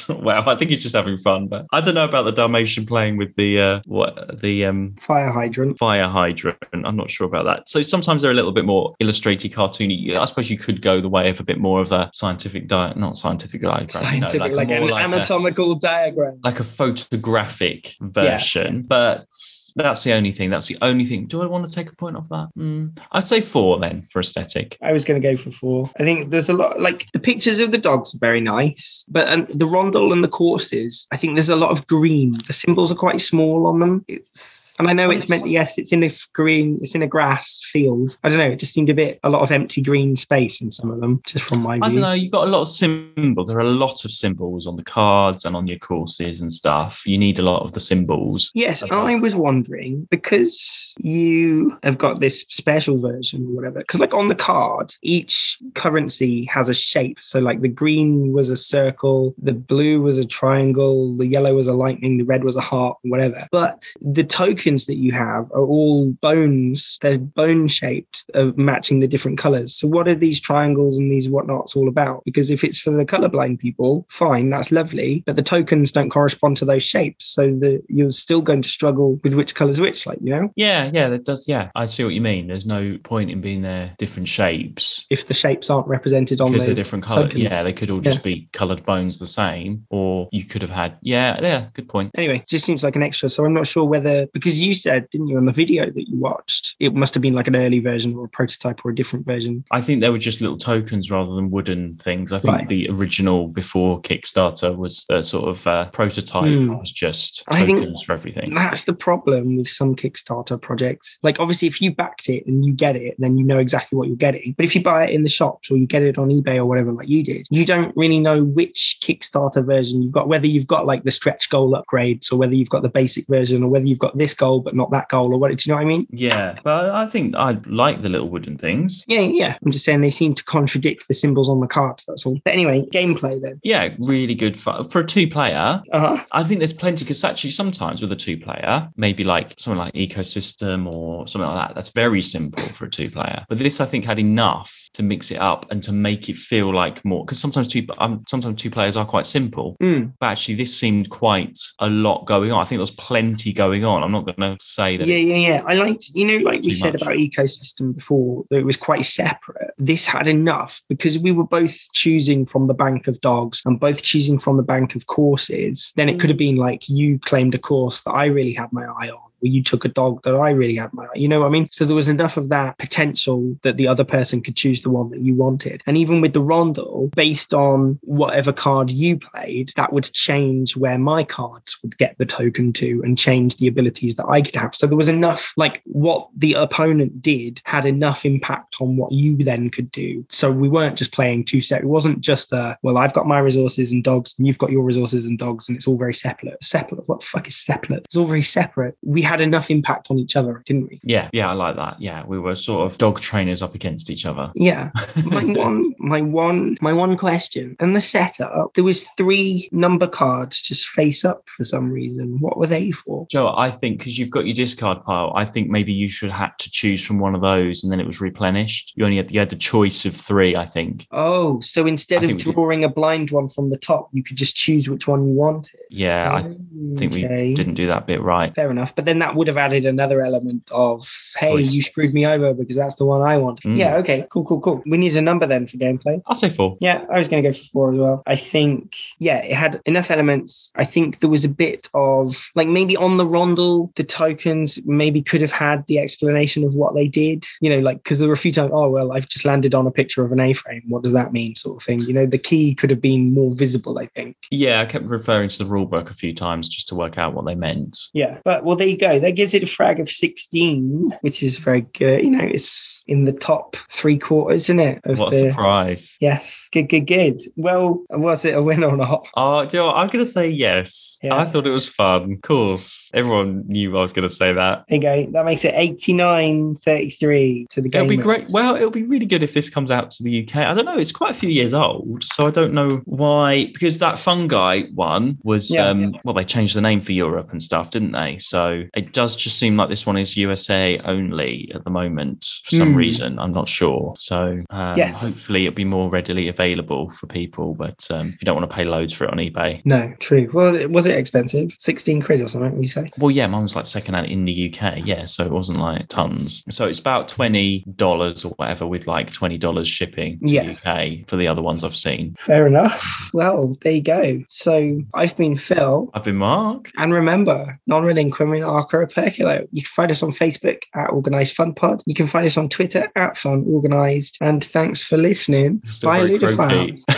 Wow, 0.09 0.43
I 0.47 0.55
think 0.55 0.71
he's 0.71 0.83
just 0.83 0.95
having 0.95 1.17
fun. 1.17 1.47
But 1.47 1.65
I 1.71 1.81
don't 1.81 1.95
know 1.95 2.05
about 2.05 2.23
the 2.23 2.31
Dalmatian 2.31 2.85
playing 2.85 3.17
with 3.17 3.35
the 3.35 3.59
uh, 3.59 3.79
what 3.85 4.41
the 4.41 4.65
um 4.65 4.95
Fire 4.99 5.31
hydrant. 5.31 5.77
fire 5.77 6.07
hydrant. 6.07 6.57
I'm 6.73 6.95
not 6.95 7.09
sure 7.11 7.27
about 7.27 7.45
that. 7.45 7.69
So 7.69 7.81
sometimes 7.81 8.21
they're 8.21 8.31
a 8.31 8.35
little 8.35 8.51
bit 8.51 8.65
more 8.65 8.93
illustrated, 8.99 9.51
cartoony. 9.53 10.15
I 10.15 10.25
suppose 10.25 10.49
you 10.49 10.57
could 10.57 10.81
go 10.81 11.01
the 11.01 11.09
way 11.09 11.29
of 11.29 11.39
a 11.39 11.43
bit 11.43 11.59
more 11.59 11.81
of 11.81 11.91
a 11.91 12.09
scientific 12.13 12.67
diet, 12.67 12.97
not 12.97 13.17
scientific 13.17 13.61
diagram, 13.61 13.87
Scientific, 13.89 14.51
a 14.53 14.55
like, 14.55 14.69
an 14.69 14.79
more 14.81 14.91
like 14.91 15.01
a- 15.01 15.05
anatomical 15.05 15.75
diagram. 15.75 16.39
like 16.43 16.59
a 16.59 16.63
photographic 16.63 17.95
version, 18.01 18.83
but 18.83 19.27
that's 19.75 20.03
the 20.03 20.13
only 20.13 20.31
thing. 20.31 20.49
That's 20.49 20.67
the 20.67 20.77
only 20.81 21.05
thing. 21.05 21.27
Do 21.27 21.41
I 21.41 21.45
want 21.45 21.67
to 21.67 21.73
take 21.73 21.89
a 21.89 21.95
point 21.95 22.15
off 22.15 22.29
that? 22.29 22.49
Mm, 22.57 22.97
I'd 23.11 23.27
say 23.27 23.41
four 23.41 23.79
then 23.79 24.01
for 24.03 24.19
aesthetic. 24.19 24.77
I 24.81 24.91
was 24.91 25.05
going 25.05 25.21
to 25.21 25.27
go 25.27 25.35
for 25.35 25.51
four. 25.51 25.89
I 25.99 26.03
think 26.03 26.31
there's 26.31 26.49
a 26.49 26.53
lot, 26.53 26.79
like 26.79 27.11
the 27.13 27.19
pictures 27.19 27.59
of 27.59 27.71
the 27.71 27.77
dogs 27.77 28.13
are 28.13 28.19
very 28.19 28.41
nice, 28.41 29.05
but 29.09 29.27
and 29.27 29.47
the 29.47 29.65
rondel 29.65 30.11
and 30.13 30.23
the 30.23 30.27
courses, 30.27 31.07
I 31.11 31.17
think 31.17 31.35
there's 31.35 31.49
a 31.49 31.55
lot 31.55 31.71
of 31.71 31.85
green. 31.87 32.37
The 32.47 32.53
symbols 32.53 32.91
are 32.91 32.95
quite 32.95 33.21
small 33.21 33.67
on 33.67 33.79
them. 33.79 34.05
It's, 34.07 34.75
and 34.79 34.89
I 34.89 34.93
know 34.93 35.11
it's 35.11 35.29
meant, 35.29 35.45
yes, 35.47 35.77
it's 35.77 35.93
in 35.93 36.03
a 36.03 36.09
green, 36.33 36.79
it's 36.81 36.95
in 36.95 37.03
a 37.03 37.07
grass 37.07 37.61
field. 37.71 38.17
I 38.23 38.29
don't 38.29 38.39
know. 38.39 38.45
It 38.45 38.59
just 38.59 38.73
seemed 38.73 38.89
a 38.89 38.93
bit, 38.95 39.19
a 39.23 39.29
lot 39.29 39.41
of 39.41 39.51
empty 39.51 39.81
green 39.81 40.15
space 40.15 40.61
in 40.61 40.71
some 40.71 40.89
of 40.89 40.99
them, 41.01 41.21
just 41.27 41.45
from 41.45 41.61
my 41.61 41.77
I 41.81 41.89
view. 41.89 41.99
don't 41.99 42.09
know. 42.09 42.13
You've 42.13 42.31
got 42.31 42.47
a 42.47 42.51
lot 42.51 42.61
of 42.61 42.67
symbols. 42.67 43.47
There 43.47 43.57
are 43.57 43.61
a 43.61 43.69
lot 43.69 44.05
of 44.05 44.11
symbols 44.11 44.65
on 44.65 44.75
the 44.75 44.83
cards 44.83 45.45
and 45.45 45.55
on 45.55 45.67
your 45.67 45.77
courses 45.77 46.41
and 46.41 46.51
stuff. 46.51 47.03
You 47.05 47.17
need 47.17 47.37
a 47.37 47.43
lot 47.43 47.63
of 47.63 47.73
the 47.73 47.79
symbols. 47.79 48.49
Yes, 48.55 48.83
I 48.89 49.15
was 49.15 49.35
wondering 49.35 49.60
because 50.09 50.95
you 50.99 51.77
have 51.83 51.97
got 51.97 52.19
this 52.19 52.41
special 52.49 52.99
version 52.99 53.45
or 53.45 53.55
whatever. 53.55 53.79
Because, 53.79 53.99
like 53.99 54.13
on 54.13 54.27
the 54.27 54.35
card, 54.35 54.93
each 55.01 55.57
currency 55.73 56.45
has 56.45 56.69
a 56.69 56.73
shape. 56.73 57.19
So, 57.19 57.39
like 57.39 57.61
the 57.61 57.69
green 57.69 58.33
was 58.33 58.49
a 58.49 58.57
circle, 58.57 59.33
the 59.41 59.53
blue 59.53 60.01
was 60.01 60.17
a 60.17 60.25
triangle, 60.25 61.15
the 61.15 61.27
yellow 61.27 61.55
was 61.55 61.67
a 61.67 61.73
lightning, 61.73 62.17
the 62.17 62.25
red 62.25 62.43
was 62.43 62.55
a 62.55 62.61
heart, 62.61 62.97
whatever. 63.03 63.47
But 63.51 63.85
the 64.01 64.23
tokens 64.23 64.85
that 64.85 64.97
you 64.97 65.11
have 65.11 65.51
are 65.51 65.65
all 65.65 66.11
bones. 66.11 66.97
They're 67.01 67.19
bone 67.19 67.67
shaped, 67.67 68.25
of 68.33 68.57
matching 68.57 68.99
the 68.99 69.07
different 69.07 69.37
colors. 69.37 69.73
So, 69.75 69.87
what 69.87 70.07
are 70.07 70.15
these 70.15 70.39
triangles 70.39 70.97
and 70.97 71.11
these 71.11 71.29
whatnots 71.29 71.75
all 71.75 71.87
about? 71.87 72.23
Because 72.25 72.49
if 72.49 72.63
it's 72.63 72.79
for 72.79 72.91
the 72.91 73.05
colorblind 73.05 73.59
people, 73.59 74.05
fine, 74.09 74.49
that's 74.49 74.71
lovely. 74.71 75.23
But 75.25 75.35
the 75.35 75.41
tokens 75.41 75.91
don't 75.91 76.09
correspond 76.09 76.57
to 76.57 76.65
those 76.65 76.83
shapes. 76.83 77.25
So 77.25 77.51
that 77.59 77.83
you're 77.87 78.11
still 78.11 78.41
going 78.41 78.61
to 78.61 78.69
struggle 78.69 79.19
with 79.23 79.33
which 79.33 79.50
color's 79.53 79.79
which, 79.79 80.05
like, 80.05 80.19
you 80.21 80.29
know? 80.31 80.51
Yeah, 80.55 80.89
yeah, 80.93 81.09
that 81.09 81.25
does. 81.25 81.47
Yeah, 81.47 81.69
I 81.75 81.85
see 81.85 82.03
what 82.03 82.13
you 82.13 82.21
mean. 82.21 82.47
There's 82.47 82.65
no 82.65 82.97
point 83.03 83.31
in 83.31 83.41
being 83.41 83.61
there 83.61 83.93
different 83.97 84.27
shapes 84.27 85.05
If 85.09 85.27
the 85.27 85.33
shapes 85.33 85.69
aren't 85.69 85.87
represented 85.87 86.41
on 86.41 86.51
because 86.51 86.63
the 86.65 86.73
they're 86.73 86.75
different 86.83 87.03
color. 87.05 87.23
tokens. 87.23 87.43
Yeah, 87.43 87.63
they 87.63 87.73
could 87.73 87.89
all 87.89 87.99
just 87.99 88.23
be 88.23 88.47
colored 88.53 88.83
bones 88.85 89.19
the 89.19 89.27
same, 89.27 89.85
or 89.89 90.27
you 90.31 90.43
could 90.43 90.61
have 90.61 90.71
had. 90.71 90.97
Yeah, 91.01 91.39
yeah, 91.41 91.67
good 91.73 91.87
point. 91.89 92.11
Anyway, 92.17 92.37
it 92.37 92.47
just 92.47 92.65
seems 92.65 92.83
like 92.83 92.95
an 92.95 93.03
extra. 93.03 93.29
So 93.29 93.45
I'm 93.45 93.53
not 93.53 93.67
sure 93.67 93.85
whether 93.85 94.27
because 94.33 94.61
you 94.61 94.73
said, 94.73 95.09
didn't 95.09 95.27
you, 95.27 95.37
on 95.37 95.45
the 95.45 95.51
video 95.51 95.85
that 95.85 96.09
you 96.09 96.17
watched, 96.17 96.75
it 96.79 96.93
must 96.93 97.13
have 97.13 97.21
been 97.21 97.33
like 97.33 97.47
an 97.47 97.55
early 97.55 97.79
version 97.79 98.15
or 98.15 98.25
a 98.25 98.29
prototype 98.29 98.85
or 98.85 98.91
a 98.91 98.95
different 98.95 99.25
version. 99.25 99.63
I 99.71 99.81
think 99.81 100.01
they 100.01 100.09
were 100.09 100.17
just 100.17 100.41
little 100.41 100.57
tokens 100.57 101.09
rather 101.11 101.33
than 101.35 101.51
wooden 101.51 101.95
things. 101.95 102.31
I 102.33 102.39
think 102.39 102.51
Right. 102.53 102.67
the 102.67 102.89
original 102.89 103.47
before 103.47 104.01
Kickstarter 104.01 104.75
was 104.75 105.05
a 105.09 105.23
sort 105.23 105.49
of 105.49 105.65
uh, 105.67 105.85
prototype 105.91 106.41
Hmm. 106.51 106.77
was 106.77 106.91
just 106.91 107.43
tokens 107.51 108.01
for 108.03 108.13
everything. 108.13 108.53
That's 108.53 108.83
the 108.83 108.93
problem 108.93 109.40
with 109.45 109.67
some 109.67 109.95
Kickstarter 109.95 110.61
projects. 110.61 111.17
Like, 111.23 111.39
obviously, 111.39 111.67
if 111.67 111.81
you 111.81 111.93
backed 111.93 112.29
it 112.29 112.45
and 112.45 112.65
you 112.65 112.73
get 112.73 112.95
it, 112.95 113.15
then 113.19 113.37
you 113.37 113.45
know 113.45 113.59
exactly 113.59 113.97
what 113.97 114.07
you're 114.07 114.17
getting. 114.17 114.53
But 114.57 114.65
if 114.65 114.75
you 114.75 114.83
buy 114.83 115.05
it 115.05 115.11
in 115.11 115.23
the 115.23 115.29
shops 115.29 115.69
or 115.71 115.77
you 115.77 115.87
get 115.87 116.03
it 116.03 116.17
on 116.17 116.29
eBay 116.29 116.57
or 116.57 116.65
whatever, 116.65 116.91
like 116.91 117.09
you 117.09 117.23
did, 117.23 117.47
you 117.49 117.65
don't 117.65 117.95
really 117.95 118.19
know 118.19 118.43
which 118.43 118.99
Kickstarter 119.03 119.65
version 119.65 120.01
you've 120.01 120.11
got, 120.11 120.27
whether 120.27 120.47
you've 120.47 120.67
got 120.67 120.85
like 120.85 121.03
the 121.03 121.11
stretch 121.11 121.49
goal 121.49 121.71
upgrades 121.73 122.31
or 122.31 122.37
whether 122.37 122.55
you've 122.55 122.69
got 122.69 122.81
the 122.81 122.89
basic 122.89 123.27
version 123.27 123.63
or 123.63 123.69
whether 123.69 123.85
you've 123.85 123.99
got 123.99 124.17
this 124.17 124.33
goal 124.33 124.59
but 124.61 124.75
not 124.75 124.91
that 124.91 125.09
goal 125.09 125.33
or 125.33 125.37
what. 125.37 125.51
Do 125.51 125.57
you 125.65 125.71
know 125.71 125.77
what 125.77 125.85
I 125.85 125.85
mean? 125.85 126.07
Yeah, 126.11 126.57
but 126.63 126.89
I 126.89 127.07
think 127.07 127.35
I 127.35 127.57
like 127.65 128.01
the 128.01 128.09
little 128.09 128.29
wooden 128.29 128.57
things. 128.57 129.03
Yeah, 129.07 129.21
yeah. 129.21 129.57
I'm 129.63 129.71
just 129.71 129.85
saying 129.85 130.01
they 130.01 130.09
seem 130.09 130.35
to 130.35 130.43
contradict 130.43 131.07
the 131.07 131.13
symbols 131.13 131.49
on 131.49 131.59
the 131.59 131.67
cards. 131.67 132.05
That's 132.05 132.25
all. 132.25 132.39
But 132.43 132.53
anyway, 132.53 132.85
gameplay 132.93 133.41
then. 133.41 133.59
Yeah, 133.63 133.89
really 133.99 134.35
good 134.35 134.57
fun. 134.57 134.87
for 134.89 135.01
a 135.01 135.05
two 135.05 135.27
player. 135.27 135.81
Uh 135.91 135.99
huh. 135.99 136.25
I 136.31 136.43
think 136.43 136.59
there's 136.59 136.73
plenty 136.73 137.03
because 137.03 137.23
actually 137.23 137.51
sometimes 137.51 138.01
with 138.01 138.11
a 138.11 138.15
two 138.15 138.37
player, 138.37 138.89
maybe 138.95 139.23
like 139.23 139.30
something 139.57 139.77
like 139.77 139.93
ecosystem 139.93 140.91
or 140.93 141.27
something 141.27 141.49
like 141.49 141.67
that, 141.67 141.75
that's 141.75 141.89
very 141.89 142.21
simple 142.21 142.63
for 142.63 142.85
a 142.85 142.89
two 142.89 143.09
player. 143.09 143.45
But 143.49 143.57
this 143.57 143.79
I 143.79 143.85
think 143.85 144.05
had 144.05 144.19
enough 144.19 144.75
to 144.93 145.03
mix 145.03 145.31
it 145.31 145.37
up 145.37 145.65
and 145.71 145.81
to 145.83 145.91
make 145.91 146.29
it 146.29 146.37
feel 146.37 146.73
like 146.73 147.03
more 147.05 147.25
because 147.25 147.39
sometimes 147.39 147.67
two 147.67 147.85
um, 147.97 148.23
sometimes 148.27 148.61
two 148.61 148.71
players 148.71 148.95
are 148.97 149.05
quite 149.05 149.25
simple. 149.25 149.77
Mm. 149.81 150.13
But 150.19 150.31
actually 150.31 150.55
this 150.55 150.77
seemed 150.77 151.09
quite 151.09 151.59
a 151.79 151.89
lot 151.89 152.25
going 152.25 152.51
on. 152.51 152.61
I 152.61 152.65
think 152.65 152.77
there 152.77 152.79
was 152.79 152.91
plenty 152.91 153.53
going 153.53 153.85
on. 153.85 154.03
I'm 154.03 154.11
not 154.11 154.25
going 154.25 154.57
to 154.57 154.57
say 154.61 154.97
that 154.97 155.07
Yeah, 155.07 155.17
yeah, 155.17 155.35
yeah. 155.35 155.63
I 155.65 155.75
liked, 155.75 156.11
you 156.13 156.25
know, 156.25 156.37
like 156.37 156.61
we 156.61 156.71
said 156.71 156.93
much. 156.93 157.01
about 157.01 157.15
ecosystem 157.15 157.95
before, 157.95 158.45
that 158.49 158.57
it 158.57 158.65
was 158.65 158.77
quite 158.77 159.05
separate. 159.05 159.71
This 159.77 160.05
had 160.05 160.27
enough 160.27 160.81
because 160.89 161.19
we 161.19 161.31
were 161.31 161.45
both 161.45 161.91
choosing 161.93 162.45
from 162.45 162.67
the 162.67 162.73
bank 162.73 163.07
of 163.07 163.19
dogs 163.21 163.61
and 163.65 163.79
both 163.79 164.03
choosing 164.03 164.39
from 164.39 164.57
the 164.57 164.63
bank 164.63 164.95
of 164.95 165.07
courses. 165.07 165.91
Then 165.95 166.09
it 166.09 166.19
could 166.19 166.29
have 166.29 166.37
been 166.37 166.55
like 166.55 166.89
you 166.89 167.19
claimed 167.19 167.55
a 167.55 167.59
course 167.59 168.01
that 168.01 168.11
I 168.11 168.25
really 168.25 168.53
had 168.53 168.71
my 168.71 168.85
eye 168.85 169.09
on. 169.09 169.20
You 169.41 169.63
took 169.63 169.85
a 169.85 169.89
dog 169.89 170.23
that 170.23 170.35
I 170.35 170.51
really 170.51 170.79
admire. 170.79 171.09
you 171.15 171.27
know 171.27 171.41
what 171.41 171.47
I 171.47 171.49
mean? 171.49 171.69
So 171.69 171.85
there 171.85 171.95
was 171.95 172.09
enough 172.09 172.37
of 172.37 172.49
that 172.49 172.77
potential 172.77 173.57
that 173.61 173.77
the 173.77 173.87
other 173.87 174.03
person 174.03 174.41
could 174.41 174.55
choose 174.55 174.81
the 174.81 174.89
one 174.89 175.09
that 175.09 175.21
you 175.21 175.35
wanted. 175.35 175.81
And 175.85 175.97
even 175.97 176.21
with 176.21 176.33
the 176.33 176.41
rondel, 176.41 177.13
based 177.15 177.53
on 177.53 177.99
whatever 178.01 178.53
card 178.53 178.91
you 178.91 179.17
played, 179.17 179.71
that 179.75 179.93
would 179.93 180.11
change 180.13 180.77
where 180.77 180.97
my 180.97 181.23
cards 181.23 181.77
would 181.81 181.97
get 181.97 182.17
the 182.17 182.25
token 182.25 182.73
to 182.73 183.01
and 183.03 183.17
change 183.17 183.57
the 183.57 183.67
abilities 183.67 184.15
that 184.15 184.27
I 184.27 184.41
could 184.41 184.55
have. 184.55 184.75
So 184.75 184.87
there 184.87 184.97
was 184.97 185.07
enough, 185.07 185.53
like 185.57 185.81
what 185.85 186.29
the 186.35 186.53
opponent 186.53 187.21
did 187.21 187.61
had 187.65 187.85
enough 187.85 188.25
impact 188.25 188.77
on 188.79 188.97
what 188.97 189.11
you 189.11 189.37
then 189.37 189.69
could 189.69 189.91
do. 189.91 190.25
So 190.29 190.51
we 190.51 190.69
weren't 190.69 190.97
just 190.97 191.11
playing 191.11 191.45
two 191.45 191.61
set. 191.61 191.81
It 191.81 191.87
wasn't 191.87 192.21
just 192.21 192.51
a, 192.51 192.77
well, 192.83 192.97
I've 192.97 193.13
got 193.13 193.27
my 193.27 193.39
resources 193.39 193.91
and 193.91 194.03
dogs 194.03 194.35
and 194.37 194.47
you've 194.47 194.57
got 194.57 194.71
your 194.71 194.83
resources 194.83 195.25
and 195.25 195.37
dogs 195.37 195.67
and 195.67 195.77
it's 195.77 195.87
all 195.87 195.97
very 195.97 196.13
separate. 196.13 196.63
Separate. 196.63 197.07
What 197.07 197.21
the 197.21 197.25
fuck 197.25 197.47
is 197.47 197.57
separate? 197.57 198.05
It's 198.05 198.15
all 198.15 198.25
very 198.25 198.41
separate. 198.41 198.97
We 199.01 199.21
had 199.31 199.41
enough 199.41 199.71
impact 199.71 200.11
on 200.11 200.19
each 200.19 200.35
other, 200.35 200.61
didn't 200.65 200.89
we? 200.89 200.99
Yeah, 201.03 201.29
yeah, 201.33 201.49
I 201.49 201.53
like 201.53 201.75
that. 201.77 202.01
Yeah, 202.01 202.23
we 202.25 202.37
were 202.39 202.55
sort 202.55 202.85
of 202.91 202.97
dog 202.97 203.19
trainers 203.19 203.61
up 203.61 203.73
against 203.75 204.09
each 204.09 204.25
other. 204.25 204.51
Yeah. 204.55 204.91
my 205.25 205.43
one 205.43 205.93
my 205.99 206.21
one 206.21 206.77
my 206.81 206.93
one 206.93 207.15
question 207.17 207.75
and 207.79 207.95
the 207.95 208.01
setup 208.01 208.73
there 208.73 208.83
was 208.83 209.05
three 209.17 209.69
number 209.71 210.07
cards 210.07 210.61
just 210.61 210.87
face 210.87 211.23
up 211.23 211.47
for 211.47 211.63
some 211.63 211.89
reason 211.91 212.37
what 212.39 212.57
were 212.57 212.67
they 212.67 212.91
for 212.91 213.25
Joe, 213.29 213.53
I 213.55 213.71
think 213.71 213.99
because 213.99 214.17
you've 214.19 214.31
got 214.31 214.45
your 214.45 214.53
discard 214.55 215.03
pile, 215.03 215.31
I 215.35 215.45
think 215.45 215.69
maybe 215.69 215.93
you 215.93 216.07
should 216.09 216.31
have 216.31 216.57
to 216.57 216.69
choose 216.71 217.03
from 217.05 217.19
one 217.19 217.35
of 217.35 217.41
those, 217.41 217.83
and 217.83 217.91
then 217.91 217.99
it 217.99 218.05
was 218.07 218.19
replenished. 218.21 218.93
You 218.95 219.05
only 219.05 219.17
had 219.17 219.31
you 219.31 219.39
had 219.39 219.49
the 219.49 219.55
choice 219.55 220.05
of 220.05 220.15
three, 220.15 220.55
I 220.55 220.65
think. 220.65 221.07
oh 221.11 221.59
so 221.61 221.85
instead 221.87 222.21
I 222.21 222.25
of 222.25 222.29
think 222.29 222.39
we 222.39 222.45
did. 222.45 222.55
drawing 222.55 222.83
a 222.83 222.89
blind 222.89 223.31
one 223.31 223.47
from 223.47 223.69
the 223.69 223.77
top 223.77 224.09
you 224.11 224.23
could 224.23 224.37
just 224.37 224.55
choose 224.55 224.89
which 224.89 225.07
one 225.07 225.27
you 225.27 225.33
wanted 225.33 225.79
Yeah, 225.89 226.31
I 226.31 226.41
oh, 226.43 226.97
think 226.97 227.13
we 227.13 227.21
didn't 227.55 227.75
do 227.75 227.87
that 227.87 228.07
bit 228.07 228.21
right. 228.21 228.53
fair 228.55 228.69
enough 228.71 228.95
but 228.95 229.05
then 229.05 229.19
that 229.21 229.35
would 229.35 229.47
have 229.47 229.57
added 229.57 229.85
another 229.85 230.21
element 230.21 230.69
of, 230.71 231.07
hey, 231.37 231.51
Choice. 231.51 231.71
you 231.71 231.81
screwed 231.81 232.13
me 232.13 232.25
over 232.25 232.53
because 232.53 232.75
that's 232.75 232.95
the 232.95 233.05
one 233.05 233.21
I 233.21 233.37
want. 233.37 233.61
Mm. 233.61 233.77
Yeah, 233.77 233.95
okay, 233.97 234.25
cool, 234.29 234.43
cool, 234.45 234.59
cool. 234.61 234.81
We 234.85 234.97
need 234.97 235.15
a 235.15 235.21
number 235.21 235.45
then 235.45 235.67
for 235.67 235.77
gameplay. 235.77 236.21
I'll 236.27 236.35
say 236.35 236.49
four. 236.49 236.77
Yeah, 236.81 237.05
I 237.13 237.17
was 237.17 237.27
going 237.27 237.43
to 237.43 237.49
go 237.49 237.53
for 237.53 237.63
four 237.65 237.93
as 237.93 237.99
well. 237.99 238.23
I 238.25 238.35
think, 238.35 238.95
yeah, 239.19 239.37
it 239.37 239.53
had 239.53 239.81
enough 239.85 240.11
elements. 240.11 240.71
I 240.75 240.83
think 240.83 241.19
there 241.19 241.29
was 241.29 241.45
a 241.45 241.49
bit 241.49 241.87
of, 241.93 242.51
like, 242.55 242.67
maybe 242.67 242.97
on 242.97 243.17
the 243.17 243.25
rondel, 243.25 243.93
the 243.95 244.03
tokens 244.03 244.79
maybe 244.85 245.21
could 245.21 245.41
have 245.41 245.51
had 245.51 245.85
the 245.87 245.99
explanation 245.99 246.63
of 246.63 246.75
what 246.75 246.95
they 246.95 247.07
did. 247.07 247.45
You 247.61 247.69
know, 247.69 247.79
like, 247.79 248.03
because 248.03 248.19
there 248.19 248.27
were 248.27 248.33
a 248.33 248.37
few 248.37 248.51
times, 248.51 248.71
oh, 248.73 248.89
well, 248.89 249.11
I've 249.11 249.29
just 249.29 249.45
landed 249.45 249.75
on 249.75 249.87
a 249.87 249.91
picture 249.91 250.23
of 250.23 250.31
an 250.31 250.39
A 250.39 250.53
frame. 250.53 250.83
What 250.87 251.03
does 251.03 251.13
that 251.13 251.33
mean? 251.33 251.55
Sort 251.55 251.81
of 251.81 251.85
thing. 251.85 252.01
You 252.01 252.13
know, 252.13 252.25
the 252.25 252.37
key 252.37 252.75
could 252.75 252.89
have 252.89 253.01
been 253.01 253.33
more 253.33 253.53
visible, 253.55 253.99
I 253.99 254.07
think. 254.07 254.35
Yeah, 254.49 254.81
I 254.81 254.85
kept 254.85 255.05
referring 255.05 255.49
to 255.49 255.57
the 255.57 255.65
rule 255.65 255.85
book 255.85 256.09
a 256.09 256.13
few 256.13 256.33
times 256.33 256.69
just 256.69 256.87
to 256.89 256.95
work 256.95 257.17
out 257.17 257.33
what 257.33 257.45
they 257.45 257.55
meant. 257.55 257.97
Yeah, 258.13 258.39
but 258.43 258.63
well, 258.63 258.75
there 258.75 258.87
you 258.87 258.97
go. 258.97 259.10
That 259.19 259.31
gives 259.31 259.53
it 259.53 259.63
a 259.63 259.67
frag 259.67 259.99
of 259.99 260.09
16, 260.09 261.17
which 261.21 261.43
is 261.43 261.57
very 261.59 261.81
good. 261.81 262.23
You 262.23 262.29
know, 262.31 262.43
it's 262.43 263.03
in 263.07 263.25
the 263.25 263.33
top 263.33 263.75
three 263.89 264.17
quarters, 264.17 264.63
isn't 264.63 264.79
it? 264.79 264.99
Of 265.05 265.19
What 265.19 265.33
a 265.33 265.37
the 265.43 265.49
surprise. 265.49 266.17
yes, 266.21 266.69
good, 266.71 266.89
good, 266.89 267.07
good. 267.07 267.41
Well, 267.55 268.03
was 268.09 268.45
it 268.45 268.55
a 268.55 268.61
win 268.61 268.83
or 268.83 268.95
not? 268.97 269.27
Oh, 269.35 269.65
do 269.65 269.77
you 269.77 269.83
know? 269.83 269.91
I'm 269.91 270.07
going 270.07 270.23
to 270.25 270.29
say 270.31 270.49
yes. 270.49 271.17
Yeah. 271.23 271.35
I 271.35 271.45
thought 271.45 271.65
it 271.67 271.71
was 271.71 271.87
fun. 271.89 272.31
Of 272.33 272.41
course. 272.41 273.09
Everyone 273.13 273.63
knew 273.67 273.97
I 273.97 274.01
was 274.01 274.13
going 274.13 274.27
to 274.27 274.33
say 274.33 274.53
that. 274.53 274.85
There 274.89 274.95
you 274.97 275.01
go. 275.01 275.31
That 275.31 275.45
makes 275.45 275.65
it 275.65 275.73
89 275.75 276.75
33 276.75 277.67
to 277.69 277.81
the 277.81 277.89
game. 277.89 278.01
It'll 278.05 278.09
be 278.09 278.17
great. 278.17 278.49
Well, 278.49 278.75
it'll 278.75 278.91
be 278.91 279.03
really 279.03 279.25
good 279.25 279.43
if 279.43 279.53
this 279.53 279.69
comes 279.69 279.91
out 279.91 280.11
to 280.11 280.23
the 280.23 280.43
UK. 280.43 280.57
I 280.57 280.73
don't 280.73 280.85
know. 280.85 280.97
It's 280.97 281.11
quite 281.11 281.31
a 281.31 281.37
few 281.39 281.49
years 281.49 281.73
old, 281.73 282.23
so 282.33 282.47
I 282.47 282.51
don't 282.51 282.73
know 282.73 283.01
why. 283.05 283.67
Because 283.67 283.99
that 283.99 284.19
fungi 284.19 284.83
one 284.93 285.37
was, 285.43 285.69
Yeah. 285.73 285.87
um, 285.87 286.15
well, 286.23 286.33
they 286.33 286.43
changed 286.43 286.75
the 286.75 286.81
name 286.81 287.01
for 287.01 287.11
Europe 287.11 287.51
and 287.51 287.61
stuff, 287.61 287.89
didn't 287.91 288.11
they? 288.11 288.37
So 288.39 288.83
it 289.01 289.13
does 289.13 289.35
just 289.35 289.57
seem 289.59 289.77
like 289.77 289.89
this 289.89 290.05
one 290.05 290.17
is 290.17 290.37
USA 290.37 290.99
only 291.05 291.71
at 291.75 291.83
the 291.83 291.89
moment 291.89 292.45
for 292.65 292.75
some 292.75 292.91
Hmm. 292.91 292.95
reason. 292.97 293.39
I'm 293.39 293.51
not 293.51 293.67
sure. 293.67 294.13
So 294.17 294.57
um, 294.69 294.93
Yes. 294.95 295.21
hopefully 295.21 295.65
it'll 295.65 295.75
be 295.75 295.85
more 295.85 296.09
readily 296.09 296.47
available 296.47 297.09
for 297.11 297.27
people. 297.27 297.73
But 297.75 298.07
um, 298.11 298.27
you 298.27 298.45
don't 298.45 298.55
want 298.55 298.69
to 298.69 298.75
pay 298.75 298.85
loads 298.85 299.13
for 299.13 299.25
it 299.25 299.31
on 299.31 299.37
eBay. 299.37 299.81
no, 299.85 300.13
true. 300.19 300.49
Well, 300.53 300.75
it- 300.75 300.91
was 300.91 301.05
it 301.07 301.17
expensive? 301.17 301.75
16 301.79 302.21
quid 302.21 302.41
or 302.41 302.47
something, 302.47 302.81
you 302.81 302.87
say? 302.87 303.09
Well, 303.17 303.31
yeah, 303.31 303.47
mine 303.47 303.63
was 303.63 303.75
like 303.75 303.85
secondhand 303.85 304.27
in 304.27 304.45
the 304.45 304.53
UK. 304.73 305.01
Yeah, 305.05 305.25
so 305.25 305.45
it 305.45 305.51
wasn't 305.51 305.79
like 305.79 306.07
tons. 306.09 306.63
So 306.69 306.85
it's 306.87 306.99
about 306.99 307.29
twenty 307.29 307.83
dollars 307.95 308.43
or 308.45 308.51
whatever, 308.57 308.85
with 308.87 309.07
like 309.07 309.31
twenty 309.33 309.57
dollars 309.57 309.87
shipping 309.87 310.39
to 310.39 310.47
Yeah. 310.49 310.71
UK 310.71 311.27
for 311.27 311.37
the 311.37 311.47
other 311.47 311.61
ones 311.61 311.83
I've 311.83 311.95
seen. 311.95 312.35
Fair 312.37 312.67
enough. 312.67 313.29
Well, 313.33 313.77
there 313.81 313.93
you 313.93 314.01
go. 314.03 314.43
So 314.49 315.01
I've 315.13 315.35
been 315.37 315.55
Phil. 315.55 316.09
I've 316.13 316.25
been 316.25 316.35
Mark. 316.35 316.91
And 316.97 317.13
remember, 317.13 317.79
non-relinquishment 317.87 318.63
Arca 318.81 319.05
Perculo. 319.05 319.67
You 319.71 319.83
can 319.83 319.89
find 319.89 320.11
us 320.11 320.23
on 320.23 320.31
Facebook 320.31 320.83
at 320.95 321.11
Organised 321.11 321.55
Fun 321.55 321.73
Pod. 321.73 322.01
You 322.05 322.15
can 322.15 322.27
find 322.27 322.45
us 322.45 322.57
on 322.57 322.67
Twitter 322.67 323.11
at 323.15 323.37
Fun 323.37 323.63
Organised. 323.67 324.37
And 324.41 324.63
thanks 324.63 325.03
for 325.03 325.17
listening. 325.17 325.81
Bye, 326.01 326.21
Ludophiles. 326.21 327.01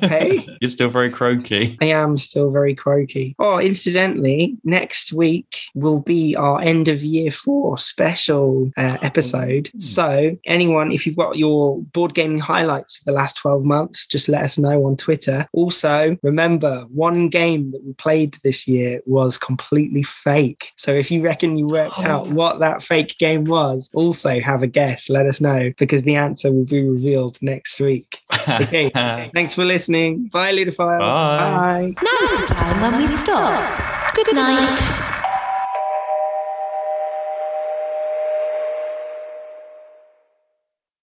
Hey? 0.00 0.46
You're 0.62 0.70
still 0.70 0.88
very 0.88 1.10
croaky. 1.10 1.76
I 1.82 1.86
am 1.86 2.16
still 2.16 2.50
very 2.50 2.74
croaky. 2.74 3.34
Oh, 3.38 3.58
incidentally, 3.58 4.56
next 4.64 5.12
week 5.12 5.58
will 5.74 6.00
be 6.00 6.34
our 6.34 6.60
end 6.62 6.88
of 6.88 7.02
year 7.02 7.30
four 7.30 7.76
special 7.76 8.72
uh, 8.78 8.96
episode. 9.02 9.70
So, 9.76 10.38
anyone, 10.46 10.90
if 10.90 11.06
you've 11.06 11.16
got 11.18 11.36
your 11.36 11.82
board 11.92 12.14
gaming 12.14 12.38
highlights 12.38 12.98
of 12.98 13.04
the 13.04 13.12
last 13.12 13.36
12 13.36 13.66
months, 13.66 14.06
just 14.06 14.28
let 14.28 14.42
us 14.42 14.56
know 14.56 14.86
on 14.86 14.96
Twitter. 14.96 15.46
Also, 15.52 16.16
remember, 16.22 16.86
one 16.90 17.28
game 17.28 17.70
that 17.72 17.84
we 17.84 17.92
played 17.92 18.38
this 18.42 18.66
year 18.66 19.02
was 19.04 19.36
completely 19.36 20.02
fake. 20.02 20.72
So, 20.76 20.94
if 21.10 21.14
you 21.14 21.22
reckon 21.22 21.56
you 21.56 21.66
worked 21.66 22.04
oh, 22.04 22.06
out 22.06 22.28
what 22.28 22.60
that 22.60 22.82
fake 22.82 23.18
game 23.18 23.44
was, 23.44 23.90
also 23.94 24.38
have 24.38 24.62
a 24.62 24.68
guess. 24.68 25.10
Let 25.10 25.26
us 25.26 25.40
know 25.40 25.72
because 25.76 26.04
the 26.04 26.14
answer 26.14 26.52
will 26.52 26.64
be 26.64 26.88
revealed 26.88 27.36
next 27.42 27.80
week. 27.80 28.18
Okay. 28.48 28.90
Thanks 29.34 29.54
for 29.56 29.64
listening. 29.64 30.28
Bye, 30.32 30.52
Ludophiles. 30.52 31.00
Bye. 31.00 31.94
Bye. 31.96 32.02
Now's 32.02 32.48
the 32.48 32.54
time 32.54 32.80
when 32.80 33.00
we 33.00 33.08
stop. 33.08 34.14
Good 34.14 34.34
night. 34.36 35.06